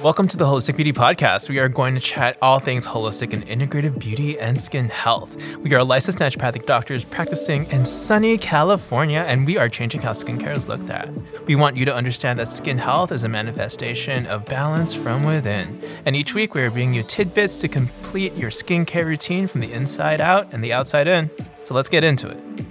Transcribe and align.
Welcome 0.00 0.28
to 0.28 0.36
the 0.36 0.44
Holistic 0.44 0.76
Beauty 0.76 0.92
Podcast. 0.92 1.48
We 1.48 1.58
are 1.58 1.68
going 1.68 1.96
to 1.96 2.00
chat 2.00 2.38
all 2.40 2.60
things 2.60 2.86
holistic 2.86 3.32
and 3.32 3.44
integrative 3.48 3.98
beauty 3.98 4.38
and 4.38 4.60
skin 4.60 4.88
health. 4.88 5.36
We 5.58 5.74
are 5.74 5.82
licensed 5.82 6.20
naturopathic 6.20 6.66
doctors 6.66 7.02
practicing 7.02 7.68
in 7.72 7.84
sunny 7.84 8.38
California, 8.38 9.24
and 9.26 9.44
we 9.44 9.58
are 9.58 9.68
changing 9.68 10.02
how 10.02 10.12
skincare 10.12 10.56
is 10.56 10.68
looked 10.68 10.88
at. 10.88 11.10
We 11.46 11.56
want 11.56 11.76
you 11.76 11.84
to 11.84 11.92
understand 11.92 12.38
that 12.38 12.46
skin 12.46 12.78
health 12.78 13.10
is 13.10 13.24
a 13.24 13.28
manifestation 13.28 14.24
of 14.26 14.44
balance 14.44 14.94
from 14.94 15.24
within. 15.24 15.82
And 16.06 16.14
each 16.14 16.32
week, 16.32 16.54
we 16.54 16.62
are 16.62 16.70
bringing 16.70 16.94
you 16.94 17.02
tidbits 17.02 17.60
to 17.62 17.68
complete 17.68 18.36
your 18.36 18.50
skincare 18.50 19.04
routine 19.04 19.48
from 19.48 19.62
the 19.62 19.72
inside 19.72 20.20
out 20.20 20.52
and 20.52 20.62
the 20.62 20.72
outside 20.72 21.08
in. 21.08 21.28
So 21.64 21.74
let's 21.74 21.88
get 21.88 22.04
into 22.04 22.28
it. 22.28 22.67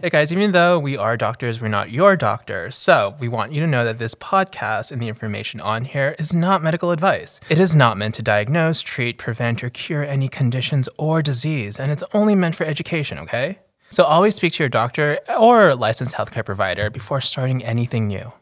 Hey 0.00 0.10
guys, 0.10 0.32
even 0.32 0.52
though 0.52 0.78
we 0.78 0.96
are 0.96 1.16
doctors, 1.16 1.60
we're 1.60 1.66
not 1.66 1.90
your 1.90 2.14
doctor. 2.14 2.70
So 2.70 3.16
we 3.18 3.26
want 3.26 3.50
you 3.50 3.60
to 3.62 3.66
know 3.66 3.84
that 3.84 3.98
this 3.98 4.14
podcast 4.14 4.92
and 4.92 5.02
the 5.02 5.08
information 5.08 5.58
on 5.60 5.86
here 5.86 6.14
is 6.20 6.32
not 6.32 6.62
medical 6.62 6.92
advice. 6.92 7.40
It 7.50 7.58
is 7.58 7.74
not 7.74 7.98
meant 7.98 8.14
to 8.14 8.22
diagnose, 8.22 8.80
treat, 8.80 9.18
prevent, 9.18 9.64
or 9.64 9.70
cure 9.70 10.04
any 10.04 10.28
conditions 10.28 10.88
or 10.98 11.20
disease, 11.20 11.80
and 11.80 11.90
it's 11.90 12.04
only 12.14 12.36
meant 12.36 12.54
for 12.54 12.62
education, 12.62 13.18
okay? 13.18 13.58
So 13.90 14.04
always 14.04 14.36
speak 14.36 14.52
to 14.52 14.62
your 14.62 14.68
doctor 14.68 15.18
or 15.36 15.74
licensed 15.74 16.14
healthcare 16.14 16.44
provider 16.44 16.90
before 16.90 17.20
starting 17.20 17.64
anything 17.64 18.06
new. 18.06 18.32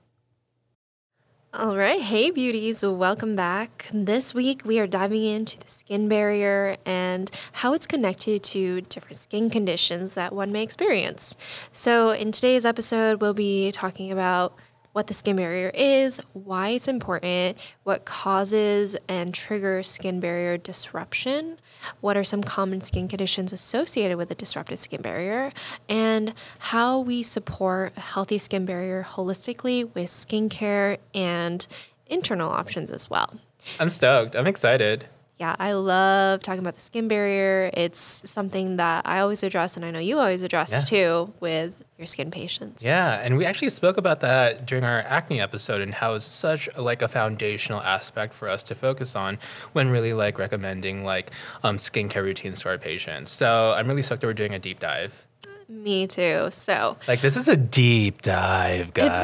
All 1.59 1.74
right. 1.74 2.02
Hey, 2.02 2.30
beauties. 2.30 2.84
Welcome 2.84 3.34
back. 3.34 3.88
This 3.91 4.34
week, 4.34 4.60
we 4.66 4.78
are 4.78 4.87
diving 4.87 5.24
into 5.24 5.59
the 5.59 5.66
skin 5.66 6.06
barrier 6.06 6.77
and 6.84 7.30
how 7.52 7.73
it's 7.73 7.87
connected 7.87 8.42
to 8.42 8.82
different 8.82 9.16
skin 9.16 9.48
conditions 9.48 10.12
that 10.12 10.34
one 10.34 10.52
may 10.52 10.62
experience. 10.62 11.34
So, 11.73 12.10
in 12.10 12.30
today's 12.30 12.66
episode, 12.66 13.23
we'll 13.23 13.32
be 13.32 13.73
talking 13.73 14.12
about 14.12 14.54
what 14.97 15.09
the 15.09 15.15
skin 15.15 15.37
barrier 15.37 15.71
is, 15.75 16.23
why 16.33 16.71
it's 16.71 16.89
important, 16.89 17.75
what 17.85 18.07
causes 18.07 18.97
and 19.09 19.35
triggers 19.35 19.87
skin 19.87 20.21
barrier 20.21 20.57
disruption, 20.57 21.59
what 22.01 22.16
are 22.16 22.25
some 22.25 22.43
common 22.43 22.80
skin 22.80 23.07
conditions 23.07 23.52
associated 23.52 24.17
with 24.17 24.30
a 24.30 24.35
disrupted 24.35 24.79
skin 24.79 25.02
barrier, 25.02 25.52
and 25.87 26.33
how 26.59 26.99
we 26.99 27.23
support 27.23 27.93
a 27.99 28.01
healthy 28.01 28.39
skin 28.39 28.65
barrier 28.65 29.07
holistically 29.07 29.85
with 29.95 30.07
skincare 30.07 30.97
and 31.15 31.67
internal 32.07 32.51
options 32.51 32.91
as 32.91 33.11
well. 33.11 33.35
I'm 33.79 33.91
stoked. 33.91 34.35
I'm 34.35 34.47
excited. 34.47 35.07
Yeah, 35.38 35.54
I 35.59 35.73
love 35.73 36.42
talking 36.42 36.60
about 36.60 36.76
the 36.76 36.80
skin 36.80 37.09
barrier. 37.09 37.70
It's 37.74 38.23
something 38.24 38.76
that 38.76 39.06
I 39.06 39.20
always 39.20 39.43
address, 39.43 39.76
and 39.76 39.84
I 39.84 39.90
know 39.90 39.98
you 39.98 40.18
always 40.18 40.43
address 40.43 40.73
yeah. 40.73 40.80
too 40.80 41.34
with 41.40 41.84
your 41.98 42.06
skin 42.06 42.30
patients. 42.30 42.82
Yeah, 42.82 43.20
and 43.23 43.37
we 43.37 43.45
actually 43.45 43.68
spoke 43.68 43.98
about 43.98 44.20
that 44.20 44.65
during 44.65 44.82
our 44.82 45.01
acne 45.01 45.40
episode 45.40 45.82
and 45.82 45.93
how 45.93 46.15
it's 46.15 46.24
such 46.24 46.70
like 46.78 47.02
a 47.02 47.09
foundational 47.09 47.82
aspect 47.82 48.32
for 48.32 48.48
us 48.48 48.62
to 48.65 48.74
focus 48.74 49.15
on 49.15 49.38
when 49.74 49.90
really 49.90 50.15
like 50.15 50.38
recommending 50.38 51.04
like 51.04 51.30
um, 51.62 51.76
skincare 51.76 52.23
routines 52.23 52.60
to 52.60 52.71
our 52.71 52.78
patients. 52.78 53.30
So 53.30 53.73
I'm 53.73 53.88
really 53.88 54.02
stoked 54.02 54.23
that 54.23 54.26
we're 54.26 54.32
doing 54.32 54.54
a 54.54 54.59
deep 54.59 54.80
dive. 54.80 55.26
Me 55.68 56.06
too. 56.06 56.48
So 56.52 56.96
like 57.09 57.20
this 57.20 57.36
is 57.36 57.48
a 57.48 57.56
deep 57.56 58.22
dive, 58.22 58.95
guys. 58.95 59.18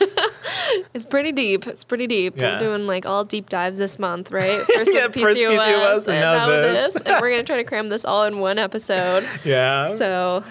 it's 0.94 1.06
pretty 1.06 1.32
deep. 1.32 1.66
It's 1.66 1.84
pretty 1.84 2.06
deep. 2.06 2.36
Yeah. 2.36 2.54
We're 2.54 2.68
doing 2.68 2.86
like 2.86 3.04
all 3.04 3.24
deep 3.24 3.50
dives 3.50 3.76
this 3.76 3.98
month, 3.98 4.30
right? 4.30 4.60
First 4.74 4.94
yeah, 4.94 5.06
with 5.06 5.16
PCOS, 5.16 5.22
first 5.22 5.42
PCOS 5.42 6.08
and, 6.08 6.16
and 6.16 6.20
now 6.20 6.46
this. 6.46 6.94
this. 6.94 7.02
and 7.02 7.20
we're 7.20 7.30
gonna 7.30 7.42
try 7.42 7.58
to 7.58 7.64
cram 7.64 7.90
this 7.90 8.04
all 8.04 8.24
in 8.24 8.38
one 8.38 8.58
episode. 8.58 9.24
Yeah. 9.44 9.94
So 9.94 10.44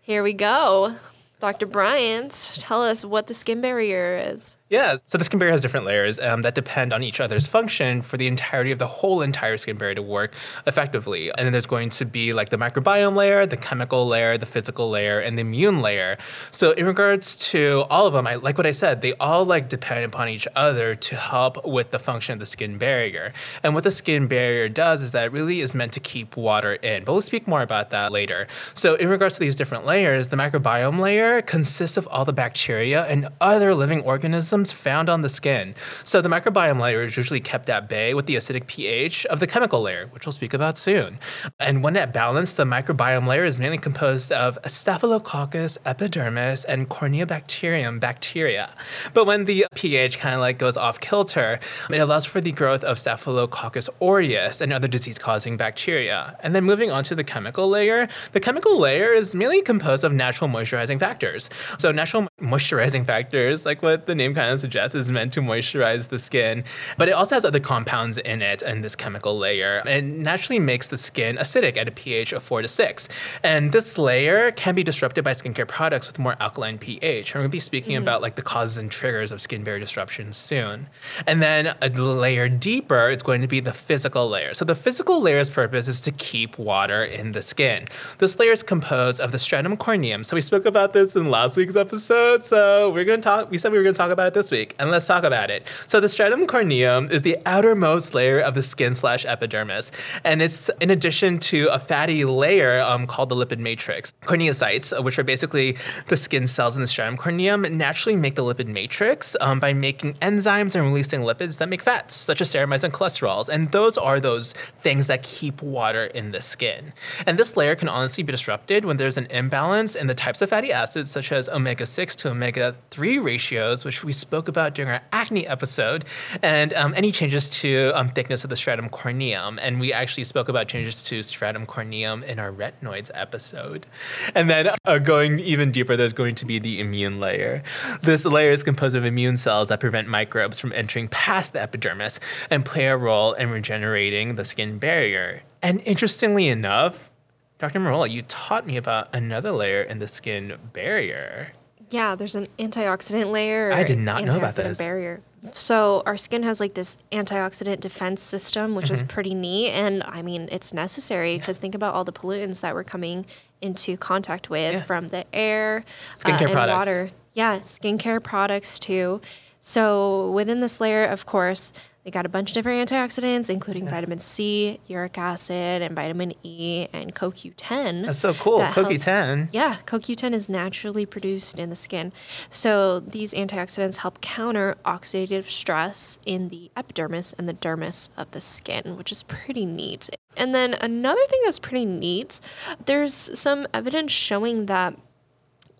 here 0.00 0.22
we 0.22 0.32
go. 0.32 0.96
Dr. 1.40 1.66
Bryant, 1.66 2.52
tell 2.56 2.82
us 2.82 3.04
what 3.04 3.26
the 3.26 3.34
skin 3.34 3.60
barrier 3.60 4.16
is. 4.16 4.56
Yeah, 4.74 4.96
so 5.06 5.18
the 5.18 5.22
skin 5.22 5.38
barrier 5.38 5.52
has 5.52 5.62
different 5.62 5.86
layers 5.86 6.18
um, 6.18 6.42
that 6.42 6.56
depend 6.56 6.92
on 6.92 7.04
each 7.04 7.20
other's 7.20 7.46
function 7.46 8.02
for 8.02 8.16
the 8.16 8.26
entirety 8.26 8.72
of 8.72 8.80
the 8.80 8.88
whole 8.88 9.22
entire 9.22 9.56
skin 9.56 9.76
barrier 9.76 9.94
to 9.94 10.02
work 10.02 10.34
effectively. 10.66 11.30
And 11.30 11.46
then 11.46 11.52
there's 11.52 11.64
going 11.64 11.90
to 11.90 12.04
be 12.04 12.32
like 12.32 12.48
the 12.48 12.56
microbiome 12.56 13.14
layer, 13.14 13.46
the 13.46 13.56
chemical 13.56 14.04
layer, 14.04 14.36
the 14.36 14.46
physical 14.46 14.90
layer, 14.90 15.20
and 15.20 15.38
the 15.38 15.42
immune 15.42 15.80
layer. 15.80 16.18
So 16.50 16.72
in 16.72 16.86
regards 16.86 17.36
to 17.52 17.84
all 17.88 18.08
of 18.08 18.14
them, 18.14 18.26
I 18.26 18.34
like 18.34 18.58
what 18.58 18.66
I 18.66 18.72
said, 18.72 19.00
they 19.00 19.12
all 19.20 19.44
like 19.44 19.68
depend 19.68 20.06
upon 20.06 20.28
each 20.28 20.48
other 20.56 20.96
to 20.96 21.14
help 21.14 21.64
with 21.64 21.92
the 21.92 22.00
function 22.00 22.32
of 22.32 22.40
the 22.40 22.46
skin 22.46 22.76
barrier. 22.76 23.32
And 23.62 23.76
what 23.76 23.84
the 23.84 23.92
skin 23.92 24.26
barrier 24.26 24.68
does 24.68 25.02
is 25.02 25.12
that 25.12 25.26
it 25.26 25.30
really 25.30 25.60
is 25.60 25.76
meant 25.76 25.92
to 25.92 26.00
keep 26.00 26.36
water 26.36 26.74
in. 26.74 27.04
But 27.04 27.12
we'll 27.12 27.22
speak 27.22 27.46
more 27.46 27.62
about 27.62 27.90
that 27.90 28.10
later. 28.10 28.48
So 28.74 28.96
in 28.96 29.08
regards 29.08 29.36
to 29.36 29.40
these 29.40 29.54
different 29.54 29.86
layers, 29.86 30.28
the 30.28 30.36
microbiome 30.36 30.98
layer 30.98 31.42
consists 31.42 31.96
of 31.96 32.08
all 32.08 32.24
the 32.24 32.32
bacteria 32.32 33.04
and 33.04 33.28
other 33.40 33.72
living 33.72 34.00
organisms 34.02 34.63
organisms 34.64 34.84
found 34.84 35.08
on 35.08 35.22
the 35.22 35.28
skin. 35.28 35.74
So 36.04 36.20
the 36.20 36.28
microbiome 36.28 36.80
layer 36.80 37.02
is 37.02 37.16
usually 37.16 37.40
kept 37.40 37.68
at 37.68 37.88
bay 37.88 38.14
with 38.14 38.26
the 38.26 38.36
acidic 38.36 38.66
pH 38.66 39.26
of 39.26 39.40
the 39.40 39.46
chemical 39.46 39.82
layer, 39.82 40.06
which 40.10 40.26
we'll 40.26 40.32
speak 40.32 40.54
about 40.54 40.76
soon. 40.76 41.18
And 41.58 41.82
when 41.82 41.96
at 41.96 42.12
balance, 42.12 42.54
the 42.54 42.64
microbiome 42.64 43.26
layer 43.26 43.44
is 43.44 43.58
mainly 43.60 43.78
composed 43.78 44.32
of 44.32 44.58
Staphylococcus 44.66 45.78
epidermidis 45.84 46.64
and 46.68 46.88
Corynebacterium 46.88 48.00
bacteria. 48.00 48.70
But 49.12 49.26
when 49.26 49.44
the 49.44 49.66
pH 49.74 50.18
kind 50.18 50.34
of 50.34 50.40
like 50.40 50.58
goes 50.58 50.76
off 50.76 51.00
kilter, 51.00 51.58
it 51.90 51.98
allows 51.98 52.26
for 52.26 52.40
the 52.40 52.52
growth 52.52 52.84
of 52.84 52.98
Staphylococcus 52.98 53.88
aureus 54.00 54.60
and 54.60 54.72
other 54.72 54.88
disease-causing 54.88 55.56
bacteria. 55.56 56.36
And 56.42 56.54
then 56.54 56.64
moving 56.64 56.90
on 56.90 57.04
to 57.04 57.14
the 57.14 57.24
chemical 57.24 57.68
layer, 57.68 58.08
the 58.32 58.40
chemical 58.40 58.78
layer 58.78 59.12
is 59.12 59.34
mainly 59.34 59.62
composed 59.62 60.04
of 60.04 60.12
natural 60.12 60.50
moisturizing 60.50 60.98
factors. 60.98 61.50
So 61.78 61.92
natural 61.92 62.28
moisturizing 62.40 63.04
factors, 63.04 63.66
like 63.66 63.82
what 63.82 64.06
the 64.06 64.14
name 64.14 64.34
kind 64.34 64.43
kind 64.44 64.54
of 64.54 64.60
suggests 64.60 64.94
is 64.94 65.10
meant 65.10 65.32
to 65.32 65.40
moisturize 65.40 66.08
the 66.08 66.18
skin, 66.18 66.64
but 66.98 67.08
it 67.08 67.12
also 67.12 67.34
has 67.34 67.44
other 67.44 67.60
compounds 67.60 68.18
in 68.18 68.42
it 68.42 68.62
and 68.62 68.84
this 68.84 68.94
chemical 68.94 69.38
layer. 69.38 69.82
It 69.86 70.04
naturally 70.04 70.58
makes 70.58 70.88
the 70.88 70.98
skin 70.98 71.36
acidic 71.36 71.78
at 71.78 71.88
a 71.88 71.90
pH 71.90 72.32
of 72.32 72.42
4 72.42 72.62
to 72.62 72.68
6. 72.68 73.08
And 73.42 73.72
this 73.72 73.96
layer 73.96 74.52
can 74.52 74.74
be 74.74 74.82
disrupted 74.82 75.24
by 75.24 75.32
skincare 75.32 75.66
products 75.66 76.08
with 76.08 76.18
more 76.18 76.36
alkaline 76.40 76.76
pH. 76.76 77.34
We're 77.34 77.40
going 77.40 77.50
to 77.50 77.52
be 77.52 77.58
speaking 77.58 77.94
mm-hmm. 77.94 78.02
about 78.02 78.20
like 78.20 78.34
the 78.34 78.42
causes 78.42 78.76
and 78.76 78.90
triggers 78.90 79.32
of 79.32 79.40
skin 79.40 79.64
barrier 79.64 79.80
disruption 79.80 80.32
soon. 80.34 80.88
And 81.26 81.40
then 81.40 81.74
a 81.80 81.88
layer 81.88 82.48
deeper, 82.48 83.08
it's 83.08 83.22
going 83.22 83.40
to 83.40 83.48
be 83.48 83.60
the 83.60 83.72
physical 83.72 84.28
layer. 84.28 84.52
So 84.52 84.66
the 84.66 84.74
physical 84.74 85.20
layer's 85.22 85.48
purpose 85.48 85.88
is 85.88 86.00
to 86.00 86.12
keep 86.12 86.58
water 86.58 87.02
in 87.02 87.32
the 87.32 87.40
skin. 87.40 87.88
This 88.18 88.38
layer 88.38 88.52
is 88.52 88.62
composed 88.62 89.20
of 89.20 89.32
the 89.32 89.38
stratum 89.38 89.76
corneum. 89.78 90.24
So 90.26 90.36
we 90.36 90.42
spoke 90.42 90.66
about 90.66 90.92
this 90.92 91.16
in 91.16 91.30
last 91.30 91.56
week's 91.56 91.76
episode. 91.76 92.42
So 92.42 92.90
we're 92.90 93.04
going 93.04 93.20
to 93.20 93.24
talk, 93.24 93.50
we 93.50 93.56
said 93.56 93.72
we 93.72 93.78
were 93.78 93.84
going 93.84 93.94
to 93.94 93.98
talk 93.98 94.10
about 94.10 94.33
this 94.34 94.50
week, 94.50 94.74
and 94.78 94.90
let's 94.90 95.06
talk 95.06 95.24
about 95.24 95.50
it. 95.50 95.66
So 95.86 96.00
the 96.00 96.08
stratum 96.08 96.46
corneum 96.46 97.10
is 97.10 97.22
the 97.22 97.38
outermost 97.46 98.14
layer 98.14 98.40
of 98.40 98.54
the 98.54 98.62
skin 98.62 98.94
slash 98.94 99.24
epidermis, 99.24 99.90
and 100.24 100.42
it's 100.42 100.68
in 100.80 100.90
addition 100.90 101.38
to 101.38 101.68
a 101.68 101.78
fatty 101.78 102.24
layer 102.24 102.80
um, 102.80 103.06
called 103.06 103.30
the 103.30 103.36
lipid 103.36 103.58
matrix. 103.58 104.12
Corneocytes, 104.22 104.96
uh, 104.96 105.02
which 105.02 105.18
are 105.18 105.24
basically 105.24 105.76
the 106.08 106.16
skin 106.16 106.46
cells 106.46 106.76
in 106.76 106.82
the 106.82 106.86
stratum 106.86 107.16
corneum, 107.16 107.70
naturally 107.72 108.16
make 108.16 108.34
the 108.34 108.42
lipid 108.42 108.66
matrix 108.66 109.36
um, 109.40 109.60
by 109.60 109.72
making 109.72 110.14
enzymes 110.14 110.74
and 110.74 110.84
releasing 110.84 111.20
lipids 111.20 111.58
that 111.58 111.68
make 111.68 111.82
fats, 111.82 112.14
such 112.14 112.40
as 112.40 112.52
ceramides 112.52 112.84
and 112.84 112.92
cholesterols, 112.92 113.48
and 113.48 113.72
those 113.72 113.96
are 113.96 114.20
those 114.20 114.52
things 114.82 115.06
that 115.06 115.22
keep 115.22 115.62
water 115.62 116.04
in 116.04 116.32
the 116.32 116.40
skin. 116.40 116.92
And 117.26 117.38
this 117.38 117.56
layer 117.56 117.76
can 117.76 117.88
honestly 117.88 118.22
be 118.24 118.32
disrupted 118.32 118.84
when 118.84 118.96
there's 118.96 119.16
an 119.16 119.26
imbalance 119.30 119.94
in 119.94 120.06
the 120.06 120.14
types 120.14 120.42
of 120.42 120.50
fatty 120.50 120.72
acids, 120.72 121.10
such 121.10 121.32
as 121.32 121.48
omega 121.48 121.86
6 121.86 122.16
to 122.16 122.30
omega 122.30 122.76
3 122.90 123.18
ratios, 123.18 123.84
which 123.84 124.04
we 124.04 124.12
spoke 124.24 124.48
about 124.48 124.74
during 124.74 124.90
our 124.90 125.02
acne 125.12 125.46
episode, 125.46 126.04
and 126.42 126.72
um, 126.72 126.94
any 126.96 127.12
changes 127.12 127.50
to 127.60 127.92
um, 127.94 128.08
thickness 128.08 128.42
of 128.42 128.50
the 128.50 128.56
stratum 128.56 128.88
corneum. 128.88 129.58
And 129.60 129.80
we 129.80 129.92
actually 129.92 130.24
spoke 130.24 130.48
about 130.48 130.66
changes 130.66 131.04
to 131.04 131.22
stratum 131.22 131.66
corneum 131.66 132.24
in 132.24 132.38
our 132.38 132.50
retinoids 132.50 133.10
episode. 133.14 133.86
And 134.34 134.48
then 134.48 134.70
uh, 134.86 134.98
going 134.98 135.38
even 135.40 135.70
deeper, 135.72 135.96
there's 135.96 136.14
going 136.14 136.34
to 136.36 136.46
be 136.46 136.58
the 136.58 136.80
immune 136.80 137.20
layer. 137.20 137.62
This 138.02 138.24
layer 138.24 138.50
is 138.50 138.62
composed 138.62 138.96
of 138.96 139.04
immune 139.04 139.36
cells 139.36 139.68
that 139.68 139.80
prevent 139.80 140.08
microbes 140.08 140.58
from 140.58 140.72
entering 140.72 141.08
past 141.08 141.52
the 141.52 141.60
epidermis 141.60 142.18
and 142.50 142.64
play 142.64 142.86
a 142.86 142.96
role 142.96 143.34
in 143.34 143.50
regenerating 143.50 144.36
the 144.36 144.44
skin 144.44 144.78
barrier. 144.78 145.42
And 145.62 145.80
interestingly 145.84 146.48
enough, 146.48 147.10
Dr. 147.58 147.78
Merola, 147.78 148.10
you 148.10 148.22
taught 148.22 148.66
me 148.66 148.76
about 148.76 149.14
another 149.14 149.52
layer 149.52 149.82
in 149.82 149.98
the 149.98 150.08
skin 150.08 150.58
barrier. 150.72 151.52
Yeah, 151.94 152.16
there's 152.16 152.34
an 152.34 152.48
antioxidant 152.58 153.30
layer. 153.30 153.72
I 153.72 153.84
did 153.84 153.98
not 153.98 154.24
know 154.24 154.36
about 154.36 154.56
this. 154.56 154.78
Barrier. 154.78 155.20
So 155.52 156.02
our 156.06 156.16
skin 156.16 156.42
has 156.42 156.58
like 156.58 156.74
this 156.74 156.98
antioxidant 157.12 157.78
defense 157.78 158.20
system, 158.20 158.74
which 158.74 158.86
mm-hmm. 158.86 158.94
is 158.94 159.02
pretty 159.04 159.32
neat, 159.32 159.70
and 159.70 160.02
I 160.02 160.20
mean 160.20 160.48
it's 160.50 160.74
necessary 160.74 161.38
because 161.38 161.58
yeah. 161.58 161.60
think 161.62 161.76
about 161.76 161.94
all 161.94 162.02
the 162.02 162.12
pollutants 162.12 162.62
that 162.62 162.74
we're 162.74 162.82
coming 162.82 163.26
into 163.60 163.96
contact 163.96 164.50
with 164.50 164.74
yeah. 164.74 164.82
from 164.82 165.08
the 165.08 165.24
air, 165.32 165.84
skincare 166.16 166.40
uh, 166.40 166.44
and 166.44 166.52
products. 166.52 166.76
water. 166.76 167.10
Yeah, 167.32 167.60
skincare 167.60 168.20
products 168.20 168.80
too. 168.80 169.20
So 169.60 170.32
within 170.32 170.58
this 170.58 170.80
layer, 170.80 171.04
of 171.04 171.26
course, 171.26 171.72
They 172.04 172.10
got 172.10 172.26
a 172.26 172.28
bunch 172.28 172.50
of 172.50 172.54
different 172.54 172.90
antioxidants, 172.90 173.48
including 173.48 173.88
vitamin 173.88 174.18
C, 174.18 174.78
uric 174.86 175.16
acid, 175.16 175.80
and 175.80 175.96
vitamin 175.96 176.34
E, 176.42 176.86
and 176.92 177.14
CoQ10. 177.14 178.04
That's 178.04 178.18
so 178.18 178.34
cool. 178.34 178.58
that 178.58 178.74
CoQ10. 178.74 179.48
Yeah, 179.52 179.78
CoQ10 179.86 180.34
is 180.34 180.46
naturally 180.46 181.06
produced 181.06 181.58
in 181.58 181.70
the 181.70 181.76
skin. 181.76 182.12
So 182.50 183.00
these 183.00 183.32
antioxidants 183.32 183.98
help 183.98 184.20
counter 184.20 184.76
oxidative 184.84 185.44
stress 185.44 186.18
in 186.26 186.50
the 186.50 186.70
epidermis 186.76 187.32
and 187.32 187.48
the 187.48 187.54
dermis 187.54 188.10
of 188.18 188.30
the 188.32 188.40
skin, 188.40 188.98
which 188.98 189.10
is 189.10 189.22
pretty 189.22 189.64
neat. 189.64 190.10
And 190.36 190.54
then 190.54 190.74
another 190.74 191.24
thing 191.30 191.40
that's 191.46 191.58
pretty 191.58 191.86
neat, 191.86 192.38
there's 192.84 193.14
some 193.38 193.66
evidence 193.72 194.12
showing 194.12 194.66
that 194.66 194.94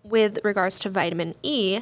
with 0.01 0.39
regards 0.43 0.79
to 0.79 0.89
vitamin 0.89 1.35
E, 1.43 1.81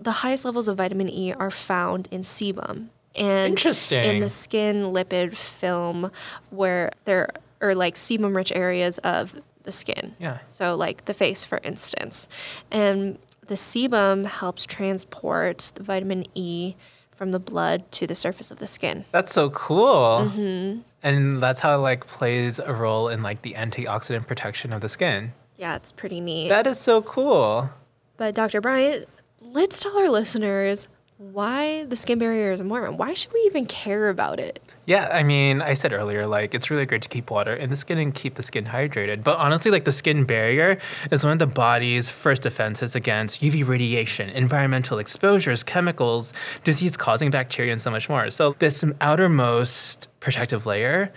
the 0.00 0.12
highest 0.12 0.44
levels 0.44 0.68
of 0.68 0.76
vitamin 0.76 1.08
E 1.08 1.32
are 1.32 1.50
found 1.50 2.08
in 2.12 2.20
sebum. 2.20 2.90
And 3.16 3.50
Interesting. 3.50 4.04
in 4.04 4.20
the 4.20 4.28
skin 4.28 4.84
lipid 4.84 5.36
film 5.36 6.10
where 6.50 6.90
there 7.04 7.28
are 7.60 7.74
like 7.74 7.94
sebum 7.94 8.34
rich 8.34 8.52
areas 8.52 8.98
of 8.98 9.40
the 9.62 9.72
skin. 9.72 10.14
Yeah. 10.18 10.38
So 10.48 10.76
like 10.76 11.04
the 11.06 11.14
face 11.14 11.44
for 11.44 11.60
instance. 11.62 12.28
And 12.70 13.18
the 13.46 13.54
sebum 13.54 14.26
helps 14.26 14.66
transport 14.66 15.72
the 15.74 15.82
vitamin 15.82 16.24
E 16.34 16.74
from 17.14 17.30
the 17.30 17.38
blood 17.38 17.90
to 17.92 18.06
the 18.06 18.14
surface 18.14 18.50
of 18.50 18.58
the 18.58 18.66
skin. 18.66 19.04
That's 19.12 19.32
so 19.32 19.50
cool. 19.50 20.30
Mm-hmm. 20.30 20.80
And 21.02 21.42
that's 21.42 21.60
how 21.60 21.76
it 21.76 21.82
like 21.82 22.06
plays 22.06 22.58
a 22.58 22.72
role 22.72 23.08
in 23.08 23.22
like 23.22 23.42
the 23.42 23.54
antioxidant 23.54 24.26
protection 24.26 24.72
of 24.72 24.80
the 24.80 24.88
skin. 24.88 25.32
Yeah, 25.56 25.76
it's 25.76 25.92
pretty 25.92 26.20
neat. 26.20 26.48
That 26.48 26.66
is 26.66 26.80
so 26.80 27.02
cool. 27.02 27.70
But 28.16 28.34
Dr. 28.34 28.60
Bryant, 28.60 29.06
let's 29.40 29.78
tell 29.78 29.96
our 29.98 30.08
listeners 30.08 30.88
why 31.16 31.84
the 31.84 31.96
skin 31.96 32.18
barrier 32.18 32.50
is 32.50 32.60
important. 32.60 32.98
Why 32.98 33.14
should 33.14 33.32
we 33.32 33.40
even 33.40 33.66
care 33.66 34.08
about 34.08 34.40
it? 34.40 34.60
Yeah, 34.86 35.08
I 35.12 35.22
mean, 35.22 35.62
I 35.62 35.74
said 35.74 35.92
earlier, 35.92 36.26
like 36.26 36.54
it's 36.54 36.70
really 36.70 36.86
great 36.86 37.02
to 37.02 37.08
keep 37.08 37.30
water 37.30 37.54
in 37.54 37.70
the 37.70 37.76
skin 37.76 37.98
and 37.98 38.14
keep 38.14 38.34
the 38.34 38.42
skin 38.42 38.64
hydrated. 38.64 39.22
But 39.22 39.38
honestly, 39.38 39.70
like 39.70 39.84
the 39.84 39.92
skin 39.92 40.24
barrier 40.24 40.78
is 41.12 41.22
one 41.22 41.32
of 41.32 41.38
the 41.38 41.46
body's 41.46 42.10
first 42.10 42.42
defenses 42.42 42.96
against 42.96 43.40
UV 43.42 43.66
radiation, 43.66 44.28
environmental 44.30 44.98
exposures, 44.98 45.62
chemicals, 45.62 46.32
disease-causing 46.64 47.30
bacteria, 47.30 47.72
and 47.72 47.80
so 47.80 47.90
much 47.90 48.08
more. 48.08 48.28
So 48.30 48.56
this 48.58 48.84
outermost 49.00 50.08
protective 50.20 50.66
layer 50.66 51.12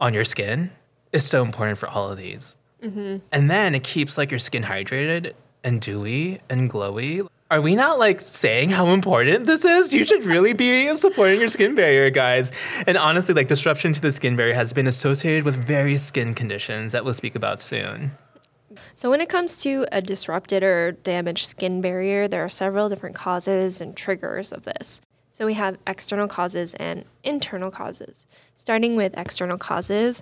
on 0.00 0.12
your 0.12 0.24
skin 0.24 0.72
is 1.12 1.24
so 1.24 1.42
important 1.42 1.78
for 1.78 1.88
all 1.88 2.10
of 2.10 2.18
these. 2.18 2.56
Mm-hmm. 2.82 3.18
And 3.32 3.50
then 3.50 3.74
it 3.74 3.84
keeps 3.84 4.18
like 4.18 4.30
your 4.30 4.40
skin 4.40 4.64
hydrated 4.64 5.34
and 5.62 5.80
dewy 5.80 6.40
and 6.50 6.70
glowy. 6.70 7.26
Are 7.48 7.60
we 7.60 7.76
not 7.76 8.00
like 8.00 8.20
saying 8.20 8.70
how 8.70 8.88
important 8.88 9.46
this 9.46 9.64
is? 9.64 9.94
You 9.94 10.02
should 10.02 10.24
really 10.24 10.52
be 10.52 10.96
supporting 10.96 11.38
your 11.38 11.48
skin 11.48 11.76
barrier, 11.76 12.10
guys. 12.10 12.50
And 12.88 12.98
honestly, 12.98 13.36
like 13.36 13.46
disruption 13.46 13.92
to 13.92 14.00
the 14.00 14.10
skin 14.10 14.34
barrier 14.34 14.54
has 14.54 14.72
been 14.72 14.88
associated 14.88 15.44
with 15.44 15.54
various 15.54 16.02
skin 16.02 16.34
conditions 16.34 16.90
that 16.90 17.04
we'll 17.04 17.14
speak 17.14 17.36
about 17.36 17.60
soon. 17.60 18.10
So, 18.96 19.10
when 19.10 19.20
it 19.20 19.28
comes 19.28 19.62
to 19.62 19.86
a 19.92 20.02
disrupted 20.02 20.64
or 20.64 20.92
damaged 20.92 21.46
skin 21.46 21.80
barrier, 21.80 22.26
there 22.26 22.44
are 22.44 22.48
several 22.48 22.88
different 22.88 23.14
causes 23.14 23.80
and 23.80 23.96
triggers 23.96 24.52
of 24.52 24.64
this. 24.64 25.00
So, 25.30 25.46
we 25.46 25.54
have 25.54 25.78
external 25.86 26.26
causes 26.26 26.74
and 26.74 27.04
internal 27.22 27.70
causes. 27.70 28.26
Starting 28.56 28.96
with 28.96 29.16
external 29.16 29.56
causes, 29.56 30.20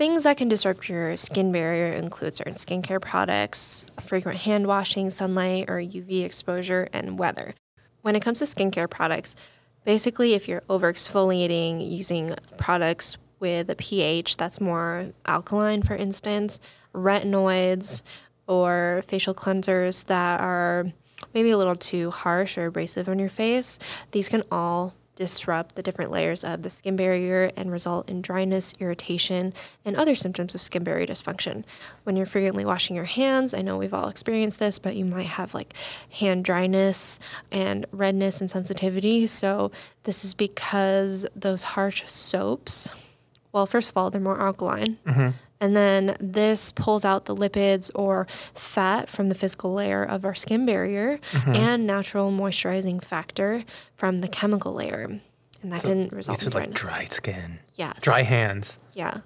things 0.00 0.22
that 0.22 0.38
can 0.38 0.48
disrupt 0.48 0.88
your 0.88 1.14
skin 1.14 1.52
barrier 1.52 1.92
include 1.92 2.34
certain 2.34 2.54
skincare 2.54 3.02
products, 3.02 3.84
frequent 4.00 4.38
hand 4.38 4.66
washing, 4.66 5.10
sunlight 5.10 5.68
or 5.68 5.74
UV 5.74 6.24
exposure, 6.24 6.88
and 6.94 7.18
weather. 7.18 7.54
When 8.00 8.16
it 8.16 8.20
comes 8.20 8.38
to 8.38 8.46
skincare 8.46 8.88
products, 8.88 9.36
basically, 9.84 10.32
if 10.32 10.48
you're 10.48 10.62
over 10.70 10.90
exfoliating 10.90 11.86
using 11.86 12.34
products 12.56 13.18
with 13.40 13.68
a 13.68 13.74
pH 13.74 14.38
that's 14.38 14.58
more 14.58 15.10
alkaline, 15.26 15.82
for 15.82 15.96
instance, 15.96 16.58
retinoids 16.94 18.02
or 18.46 19.02
facial 19.06 19.34
cleansers 19.34 20.06
that 20.06 20.40
are 20.40 20.86
maybe 21.34 21.50
a 21.50 21.58
little 21.58 21.76
too 21.76 22.10
harsh 22.10 22.56
or 22.56 22.68
abrasive 22.68 23.06
on 23.06 23.18
your 23.18 23.28
face, 23.28 23.78
these 24.12 24.30
can 24.30 24.44
all 24.50 24.94
disrupt 25.20 25.74
the 25.74 25.82
different 25.82 26.10
layers 26.10 26.42
of 26.42 26.62
the 26.62 26.70
skin 26.70 26.96
barrier 26.96 27.50
and 27.54 27.70
result 27.70 28.08
in 28.08 28.22
dryness, 28.22 28.72
irritation, 28.80 29.52
and 29.84 29.94
other 29.94 30.14
symptoms 30.14 30.54
of 30.54 30.62
skin 30.62 30.82
barrier 30.82 31.06
dysfunction. 31.06 31.62
When 32.04 32.16
you're 32.16 32.24
frequently 32.24 32.64
washing 32.64 32.96
your 32.96 33.04
hands, 33.04 33.52
I 33.52 33.60
know 33.60 33.76
we've 33.76 33.92
all 33.92 34.08
experienced 34.08 34.58
this, 34.58 34.78
but 34.78 34.96
you 34.96 35.04
might 35.04 35.26
have 35.26 35.52
like 35.52 35.74
hand 36.10 36.46
dryness 36.46 37.18
and 37.52 37.84
redness 37.92 38.40
and 38.40 38.50
sensitivity. 38.50 39.26
So, 39.26 39.70
this 40.04 40.24
is 40.24 40.32
because 40.32 41.26
those 41.36 41.62
harsh 41.62 42.06
soaps, 42.06 42.88
well, 43.52 43.66
first 43.66 43.90
of 43.90 43.98
all, 43.98 44.10
they're 44.10 44.22
more 44.22 44.40
alkaline. 44.40 44.96
Mm-hmm. 45.06 45.28
And 45.60 45.76
then 45.76 46.16
this 46.18 46.72
pulls 46.72 47.04
out 47.04 47.26
the 47.26 47.36
lipids 47.36 47.90
or 47.94 48.26
fat 48.54 49.10
from 49.10 49.28
the 49.28 49.34
physical 49.34 49.74
layer 49.74 50.02
of 50.02 50.24
our 50.24 50.34
skin 50.34 50.64
barrier 50.64 51.18
mm-hmm. 51.32 51.54
and 51.54 51.86
natural 51.86 52.32
moisturizing 52.32 53.02
factor 53.04 53.64
from 53.96 54.20
the 54.20 54.28
chemical 54.28 54.72
layer. 54.72 55.20
And 55.62 55.72
that 55.72 55.82
can 55.82 56.08
result 56.08 56.42
in 56.42 56.50
like 56.52 57.12
skin, 57.12 57.58
Yes. 57.74 58.00
dry 58.00 58.22
hands. 58.22 58.78
Yeah. 58.94 59.20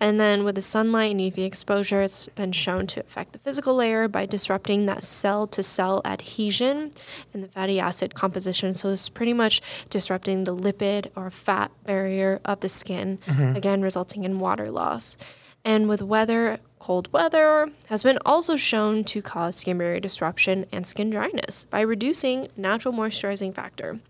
And 0.00 0.18
then 0.18 0.42
with 0.42 0.56
the 0.56 0.62
sunlight 0.62 1.12
and 1.12 1.20
UV 1.20 1.46
exposure, 1.46 2.02
it's 2.02 2.28
been 2.30 2.52
shown 2.52 2.86
to 2.88 3.00
affect 3.00 3.32
the 3.32 3.38
physical 3.38 3.76
layer 3.76 4.08
by 4.08 4.26
disrupting 4.26 4.86
that 4.86 5.04
cell 5.04 5.46
to 5.46 5.62
cell 5.62 6.02
adhesion 6.04 6.90
and 7.32 7.42
the 7.42 7.48
fatty 7.48 7.78
acid 7.78 8.14
composition. 8.14 8.74
So 8.74 8.88
is 8.88 9.08
pretty 9.08 9.32
much 9.32 9.60
disrupting 9.90 10.44
the 10.44 10.56
lipid 10.56 11.10
or 11.14 11.30
fat 11.30 11.70
barrier 11.84 12.40
of 12.44 12.60
the 12.60 12.68
skin, 12.68 13.18
mm-hmm. 13.26 13.56
again, 13.56 13.80
resulting 13.80 14.24
in 14.24 14.40
water 14.40 14.70
loss. 14.70 15.16
And 15.64 15.88
with 15.88 16.02
weather, 16.02 16.58
cold 16.78 17.12
weather 17.12 17.70
has 17.88 18.02
been 18.02 18.18
also 18.26 18.56
shown 18.56 19.04
to 19.04 19.22
cause 19.22 19.56
skin 19.56 19.78
barrier 19.78 20.00
disruption 20.00 20.66
and 20.72 20.86
skin 20.86 21.10
dryness 21.10 21.64
by 21.66 21.80
reducing 21.80 22.48
natural 22.56 22.92
moisturizing 22.92 23.54
factor. 23.54 24.00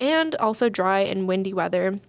And 0.00 0.34
also 0.36 0.68
dry 0.68 1.00
and 1.00 1.26
windy 1.26 1.54
weather 1.54 2.00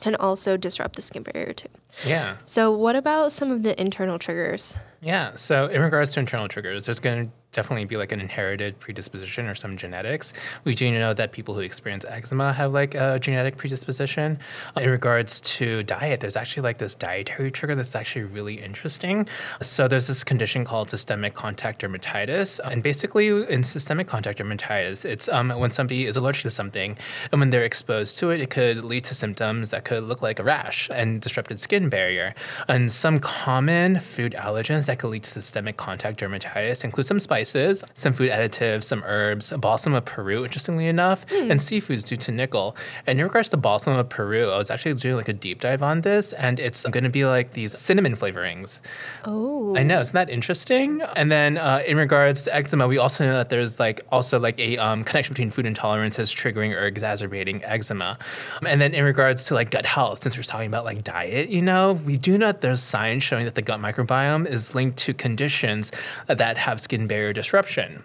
can 0.00 0.14
also 0.14 0.56
disrupt 0.56 0.96
the 0.96 1.02
skin 1.02 1.24
barrier 1.24 1.52
too. 1.52 1.68
Yeah. 2.06 2.36
So, 2.44 2.70
what 2.76 2.94
about 2.94 3.32
some 3.32 3.50
of 3.50 3.62
the 3.64 3.78
internal 3.80 4.18
triggers? 4.18 4.78
Yeah. 5.00 5.34
So, 5.34 5.66
in 5.66 5.82
regards 5.82 6.14
to 6.14 6.20
internal 6.20 6.48
triggers, 6.48 6.86
there's 6.86 7.00
going 7.00 7.26
to 7.26 7.32
definitely 7.58 7.84
be 7.86 7.96
like 7.96 8.12
an 8.12 8.20
inherited 8.20 8.78
predisposition 8.78 9.46
or 9.48 9.54
some 9.56 9.76
genetics. 9.76 10.32
We 10.62 10.76
do 10.76 10.96
know 10.96 11.12
that 11.12 11.32
people 11.32 11.54
who 11.54 11.60
experience 11.60 12.04
eczema 12.04 12.52
have 12.52 12.72
like 12.72 12.94
a 12.94 13.18
genetic 13.18 13.56
predisposition. 13.56 14.38
In 14.76 14.88
regards 14.88 15.40
to 15.56 15.82
diet, 15.82 16.20
there's 16.20 16.36
actually 16.36 16.62
like 16.62 16.78
this 16.78 16.94
dietary 16.94 17.50
trigger 17.50 17.74
that's 17.74 17.96
actually 17.96 18.26
really 18.26 18.62
interesting. 18.62 19.28
So, 19.60 19.88
there's 19.88 20.06
this 20.06 20.22
condition 20.22 20.64
called 20.64 20.88
systemic 20.88 21.34
contact 21.34 21.80
dermatitis. 21.80 22.60
And 22.60 22.80
basically, 22.80 23.26
in 23.54 23.64
systemic 23.64 24.06
contact 24.06 24.38
dermatitis, 24.38 25.04
it's 25.04 25.28
um, 25.28 25.50
when 25.50 25.72
somebody 25.72 26.06
is 26.06 26.16
allergic 26.16 26.44
to 26.44 26.50
something 26.50 26.96
and 27.32 27.40
when 27.40 27.50
they're 27.50 27.64
exposed 27.64 28.18
to 28.18 28.30
it, 28.30 28.40
it 28.40 28.50
could 28.50 28.84
lead 28.84 29.02
to 29.04 29.14
symptoms 29.16 29.70
that 29.70 29.84
could 29.84 30.04
look 30.04 30.22
like 30.22 30.38
a 30.38 30.44
rash 30.44 30.88
and 30.92 31.20
disrupted 31.20 31.58
skin 31.58 31.88
barrier. 31.88 32.34
And 32.68 32.92
some 32.92 33.18
common 33.18 33.98
food 33.98 34.34
allergens 34.34 34.86
that 34.86 35.00
could 35.00 35.10
lead 35.10 35.24
to 35.24 35.30
systemic 35.30 35.76
contact 35.76 36.20
dermatitis 36.20 36.84
include 36.84 37.06
some 37.06 37.18
spices, 37.18 37.47
some 37.52 38.12
food 38.12 38.30
additives, 38.30 38.84
some 38.84 39.02
herbs, 39.06 39.52
balsam 39.58 39.94
of 39.94 40.04
Peru, 40.04 40.44
interestingly 40.44 40.86
enough, 40.86 41.24
and 41.32 41.60
seafoods 41.60 42.06
due 42.06 42.16
to 42.16 42.32
nickel. 42.32 42.76
And 43.06 43.18
in 43.18 43.24
regards 43.24 43.48
to 43.50 43.56
balsam 43.56 43.94
of 43.94 44.08
Peru, 44.08 44.50
I 44.50 44.58
was 44.58 44.70
actually 44.70 44.94
doing 44.94 45.16
like 45.16 45.28
a 45.28 45.32
deep 45.32 45.60
dive 45.60 45.82
on 45.82 46.02
this, 46.02 46.32
and 46.32 46.58
it's 46.60 46.84
going 46.84 47.04
to 47.04 47.10
be 47.10 47.24
like 47.24 47.52
these 47.52 47.76
cinnamon 47.76 48.14
flavorings. 48.14 48.80
Oh, 49.24 49.76
I 49.76 49.82
know, 49.82 50.00
isn't 50.00 50.14
that 50.14 50.30
interesting? 50.30 51.02
And 51.16 51.30
then 51.30 51.58
uh, 51.58 51.82
in 51.86 51.96
regards 51.96 52.44
to 52.44 52.54
eczema, 52.54 52.86
we 52.88 52.98
also 52.98 53.24
know 53.24 53.34
that 53.34 53.50
there's 53.50 53.78
like 53.78 54.00
also 54.10 54.38
like 54.38 54.58
a 54.58 54.76
um, 54.78 55.04
connection 55.04 55.34
between 55.34 55.50
food 55.50 55.64
intolerances 55.64 56.34
triggering 56.34 56.74
or 56.74 56.86
exacerbating 56.86 57.64
eczema. 57.64 58.18
And 58.66 58.80
then 58.80 58.94
in 58.94 59.04
regards 59.04 59.46
to 59.46 59.54
like 59.54 59.70
gut 59.70 59.86
health, 59.86 60.22
since 60.22 60.36
we're 60.36 60.42
talking 60.42 60.68
about 60.68 60.84
like 60.84 61.04
diet, 61.04 61.48
you 61.48 61.62
know, 61.62 61.92
we 61.92 62.16
do 62.16 62.38
know 62.38 62.46
that 62.46 62.60
there's 62.60 62.82
science 62.82 63.24
showing 63.24 63.44
that 63.44 63.54
the 63.54 63.62
gut 63.62 63.80
microbiome 63.80 64.46
is 64.46 64.74
linked 64.74 64.98
to 64.98 65.14
conditions 65.14 65.92
that 66.26 66.56
have 66.56 66.80
skin 66.80 67.06
barrier 67.06 67.32
disruption. 67.38 68.02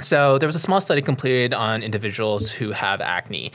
So 0.00 0.38
there 0.38 0.48
was 0.48 0.56
a 0.56 0.60
small 0.60 0.80
study 0.80 1.00
completed 1.00 1.54
on 1.54 1.82
individuals 1.82 2.50
who 2.50 2.72
have 2.72 3.00
acne. 3.00 3.52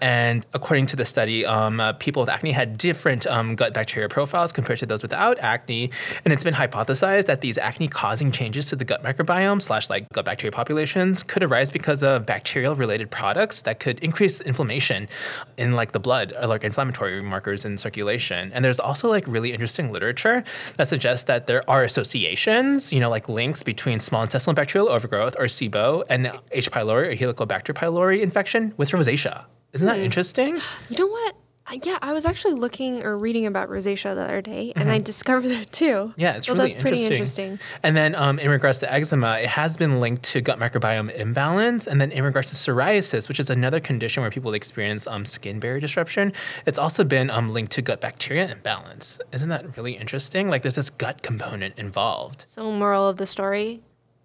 And 0.00 0.46
according 0.54 0.86
to 0.86 0.96
the 0.96 1.04
study, 1.04 1.44
um, 1.44 1.80
uh, 1.80 1.92
people 1.94 2.22
with 2.22 2.28
acne 2.28 2.52
had 2.52 2.78
different 2.78 3.26
um, 3.26 3.54
gut 3.54 3.74
bacteria 3.74 4.08
profiles 4.08 4.52
compared 4.52 4.78
to 4.80 4.86
those 4.86 5.02
without 5.02 5.38
acne. 5.40 5.90
And 6.24 6.32
it's 6.32 6.44
been 6.44 6.54
hypothesized 6.54 7.26
that 7.26 7.40
these 7.40 7.58
acne-causing 7.58 8.32
changes 8.32 8.66
to 8.66 8.76
the 8.76 8.84
gut 8.84 9.02
microbiome 9.02 9.60
slash 9.60 9.90
like 9.90 10.08
gut 10.12 10.24
bacteria 10.24 10.52
populations 10.52 11.22
could 11.22 11.42
arise 11.42 11.70
because 11.70 12.02
of 12.02 12.26
bacterial-related 12.26 13.10
products 13.10 13.62
that 13.62 13.80
could 13.80 13.98
increase 14.00 14.40
inflammation 14.40 15.08
in 15.56 15.72
like 15.72 15.92
the 15.92 16.00
blood 16.00 16.32
or 16.40 16.46
like 16.46 16.64
inflammatory 16.64 17.22
markers 17.22 17.64
in 17.64 17.76
circulation. 17.76 18.50
And 18.52 18.64
there's 18.64 18.80
also 18.80 19.08
like 19.08 19.26
really 19.26 19.52
interesting 19.52 19.92
literature 19.92 20.44
that 20.76 20.88
suggests 20.88 21.24
that 21.24 21.46
there 21.46 21.68
are 21.68 21.84
associations, 21.84 22.92
you 22.92 23.00
know, 23.00 23.10
like 23.10 23.28
links 23.28 23.62
between 23.62 24.00
small 24.00 24.22
intestinal 24.22 24.54
bacterial 24.54 24.88
overgrowth 24.88 25.36
or 25.38 25.44
SIBO 25.44 26.04
and 26.08 26.32
H. 26.52 26.70
pylori 26.70 27.12
or 27.12 27.16
Helicobacter 27.16 27.74
pylori 27.74 28.20
infection 28.20 28.72
with 28.76 28.90
rosacea. 28.90 29.44
Isn't 29.72 29.86
that 29.86 29.98
interesting? 29.98 30.58
You 30.88 30.98
know 30.98 31.06
what? 31.06 31.36
Yeah, 31.84 31.98
I 32.02 32.12
was 32.12 32.24
actually 32.24 32.54
looking 32.54 33.04
or 33.04 33.16
reading 33.16 33.46
about 33.46 33.68
rosacea 33.68 34.14
the 34.14 34.22
other 34.22 34.42
day, 34.42 34.72
and 34.74 34.90
I 34.90 34.98
discovered 34.98 35.48
that 35.50 35.70
too. 35.70 35.84
Mm-hmm. 35.84 36.20
Yeah, 36.20 36.36
it's 36.36 36.46
so 36.46 36.54
really 36.54 36.70
that's 36.70 36.82
pretty 36.82 37.04
interesting. 37.04 37.60
And 37.84 37.96
then 37.96 38.16
um, 38.16 38.40
in 38.40 38.50
regards 38.50 38.80
to 38.80 38.92
eczema, 38.92 39.38
it 39.38 39.46
has 39.46 39.76
been 39.76 40.00
linked 40.00 40.24
to 40.24 40.40
gut 40.40 40.58
microbiome 40.58 41.14
imbalance. 41.14 41.86
And 41.86 42.00
then 42.00 42.10
in 42.10 42.24
regards 42.24 42.50
to 42.50 42.56
psoriasis, 42.56 43.28
which 43.28 43.38
is 43.38 43.50
another 43.50 43.78
condition 43.78 44.22
where 44.22 44.30
people 44.30 44.52
experience 44.52 45.06
um, 45.06 45.24
skin 45.24 45.60
barrier 45.60 45.78
disruption, 45.78 46.32
it's 46.66 46.78
also 46.78 47.04
been 47.04 47.30
um, 47.30 47.52
linked 47.52 47.72
to 47.72 47.82
gut 47.82 48.00
bacteria 48.00 48.50
imbalance. 48.50 49.20
Isn't 49.32 49.50
that 49.50 49.76
really 49.76 49.92
interesting? 49.92 50.48
Like 50.48 50.62
there's 50.62 50.74
this 50.74 50.90
gut 50.90 51.22
component 51.22 51.78
involved. 51.78 52.44
So, 52.48 52.72
moral 52.72 53.08
of 53.08 53.16
the 53.16 53.26
story: 53.26 53.82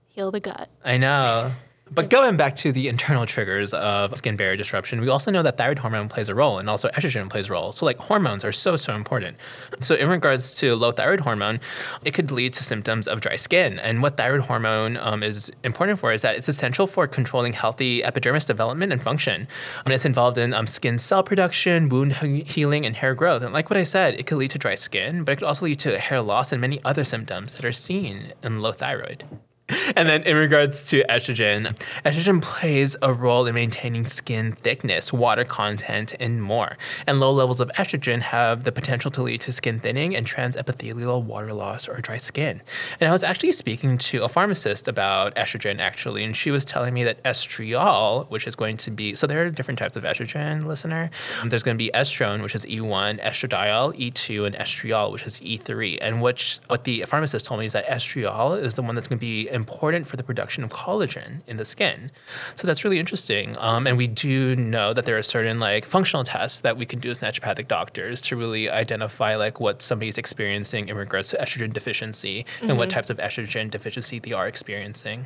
heal 0.08 0.32
the 0.32 0.40
gut. 0.40 0.70
I 0.84 0.98
know. 0.98 1.52
But 1.92 2.10
going 2.10 2.36
back 2.36 2.56
to 2.58 2.72
the 2.72 2.88
internal 2.88 3.27
triggers 3.27 3.72
of 3.75 4.18
skin 4.18 4.36
barrier 4.36 4.58
disruption, 4.58 5.01
we 5.01 5.10
also 5.10 5.30
know 5.30 5.44
that 5.44 5.58
thyroid 5.58 5.77
hormone 5.77 6.10
plays 6.10 6.30
a 6.30 6.36
role 6.36 6.58
and 6.58 6.68
also 6.68 6.89
estrogen 6.89 7.30
plays 7.30 7.48
a 7.48 7.54
role. 7.54 7.74
So, 7.74 7.86
like, 7.86 8.00
hormones 8.00 8.44
are 8.44 8.51
so, 8.51 8.75
so 8.75 8.96
important. 8.96 9.38
So, 9.82 9.94
in 9.94 10.10
regards 10.10 10.56
to 10.56 10.75
low 10.75 10.92
thyroid 10.92 11.20
hormone, 11.20 11.60
it 12.04 12.15
could 12.15 12.32
lead 12.32 12.54
to 12.54 12.63
symptoms 12.63 13.08
of 13.08 13.22
dry 13.22 13.36
skin. 13.36 13.77
And 13.77 14.01
what 14.01 14.18
thyroid 14.18 14.42
hormone 14.42 14.98
um, 14.98 15.22
is 15.22 15.51
important 15.63 16.00
for 16.00 16.12
is 16.12 16.24
that 16.24 16.36
it's 16.36 16.50
essential 16.50 16.88
for 16.88 17.06
controlling 17.08 17.54
healthy 17.54 18.04
epidermis 18.04 18.46
development 18.46 18.92
and 18.92 19.00
function. 19.00 19.48
And 19.86 19.94
it's 19.94 20.06
involved 20.06 20.39
in 20.39 20.56
um, 20.56 20.65
skin 20.65 20.98
cell 20.98 21.22
production, 21.22 21.88
wound 21.89 22.13
healing, 22.13 22.88
and 22.88 22.96
hair 22.96 23.13
growth. 23.13 23.44
And, 23.44 23.54
like 23.54 23.70
what 23.70 23.77
I 23.77 23.84
said, 23.84 24.15
it 24.15 24.25
could 24.25 24.39
lead 24.39 24.51
to 24.51 24.58
dry 24.58 24.74
skin, 24.74 25.24
but 25.24 25.34
it 25.34 25.36
could 25.36 25.48
also 25.48 25.65
lead 25.65 25.80
to 25.80 26.00
hair 26.00 26.22
loss 26.22 26.51
and 26.51 26.60
many 26.60 26.84
other 26.84 27.04
symptoms 27.04 27.54
that 27.54 27.63
are 27.63 27.72
seen 27.72 28.34
in 28.42 28.60
low 28.60 28.72
thyroid. 28.72 29.24
And 29.96 30.10
then 30.10 30.24
in 30.24 30.36
regards 30.36 30.90
to 30.90 31.06
estrogen, 31.10 31.78
estrogen 32.04 32.42
plays 32.42 32.98
a 33.02 33.14
role 33.14 33.46
in 33.48 33.56
maintaining 33.56 34.06
skin 34.08 34.52
thickness, 34.52 35.14
water 35.14 35.46
content, 35.46 36.14
and 36.20 36.44
more. 36.44 36.78
And 37.08 37.20
low 37.20 37.32
levels 37.32 37.62
of 37.62 37.70
estrogen 37.78 38.22
have 38.22 38.64
the 38.64 38.72
potential 38.72 39.10
to 39.12 39.22
lead 39.22 39.42
to 39.42 39.54
skin 39.54 39.80
thinning 39.80 40.16
and 40.16 40.28
transepithelial 40.28 41.24
water 41.24 41.54
loss 41.54 41.88
or 41.88 42.02
dry 42.02 42.18
skin. 42.18 42.62
And 43.00 43.08
I 43.08 43.12
was 43.12 43.24
actually 43.24 43.54
speaking 43.54 43.98
to 44.00 44.24
a 44.24 44.28
pharmacist 44.28 44.88
about 44.88 45.34
estrogen 45.36 45.80
actually, 45.80 46.24
and 46.24 46.36
she 46.36 46.52
was 46.52 46.66
telling 46.66 46.94
me 46.94 47.04
that 47.06 47.24
estriol, 47.24 48.30
which 48.30 48.48
is 48.48 48.56
going 48.56 48.78
to 48.78 48.92
be 48.92 49.16
so 49.16 49.28
there 49.28 49.46
are 49.46 49.50
different 49.50 49.80
types 49.80 49.96
of 49.96 50.04
estrogen, 50.04 50.66
listener. 50.66 51.10
There's 51.46 51.64
going 51.64 51.78
to 51.78 51.84
be 51.84 51.92
estrone, 51.94 52.44
which 52.44 52.56
is 52.56 52.66
E1, 52.66 53.24
estradiol, 53.24 53.98
E2, 53.98 54.46
and 54.46 54.56
estriol, 54.56 55.12
which 55.12 55.24
is 55.24 55.40
E3. 55.40 56.00
And 56.02 56.22
which 56.22 56.60
what 56.68 56.84
the 56.84 57.06
pharmacist 57.08 57.46
told 57.46 57.60
me 57.62 57.66
is 57.66 57.74
that 57.74 57.88
estriol 57.88 58.62
is 58.62 58.76
the 58.76 58.82
one 58.82 58.96
that's 58.96 59.08
going 59.08 59.20
to 59.20 59.26
be 59.26 59.48
important 59.56 60.08
for 60.08 60.18
the 60.18 60.24
production 60.24 60.64
of 60.64 60.70
collagen 60.70 61.42
in 61.48 61.58
the 61.58 61.66
skin. 61.66 62.12
So 62.54 62.68
that's 62.68 62.84
really 62.84 63.00
interesting. 63.00 63.56
Um, 63.58 63.88
and 63.88 63.98
we 63.98 64.08
do 64.08 64.56
know 64.56 64.94
that 64.94 65.06
there 65.06 65.18
are 65.18 65.24
certain 65.24 65.60
like 65.60 65.86
functional 65.86 66.24
tests 66.24 66.60
that 66.60 66.78
we 66.78 66.86
can 66.86 67.00
do 67.00 67.10
as 67.10 67.20
naturopathic 67.20 67.68
doctors 67.68 68.22
to 68.24 68.36
really 68.36 68.70
identify 68.70 69.36
like 69.36 69.60
what 69.60 69.82
somebody's 69.82 70.18
experiencing 70.18 70.90
in 70.90 70.96
regards 70.96 71.30
to 71.30 71.38
estrogen 71.38 71.74
deficiency 71.74 72.46
and 72.62 72.78
what 72.78 72.90
types 72.90 73.10
of 73.10 73.18
estrogen 73.18 73.72
deficiency 73.72 74.20
they 74.20 74.34
are 74.34 74.48
experiencing. 74.48 75.26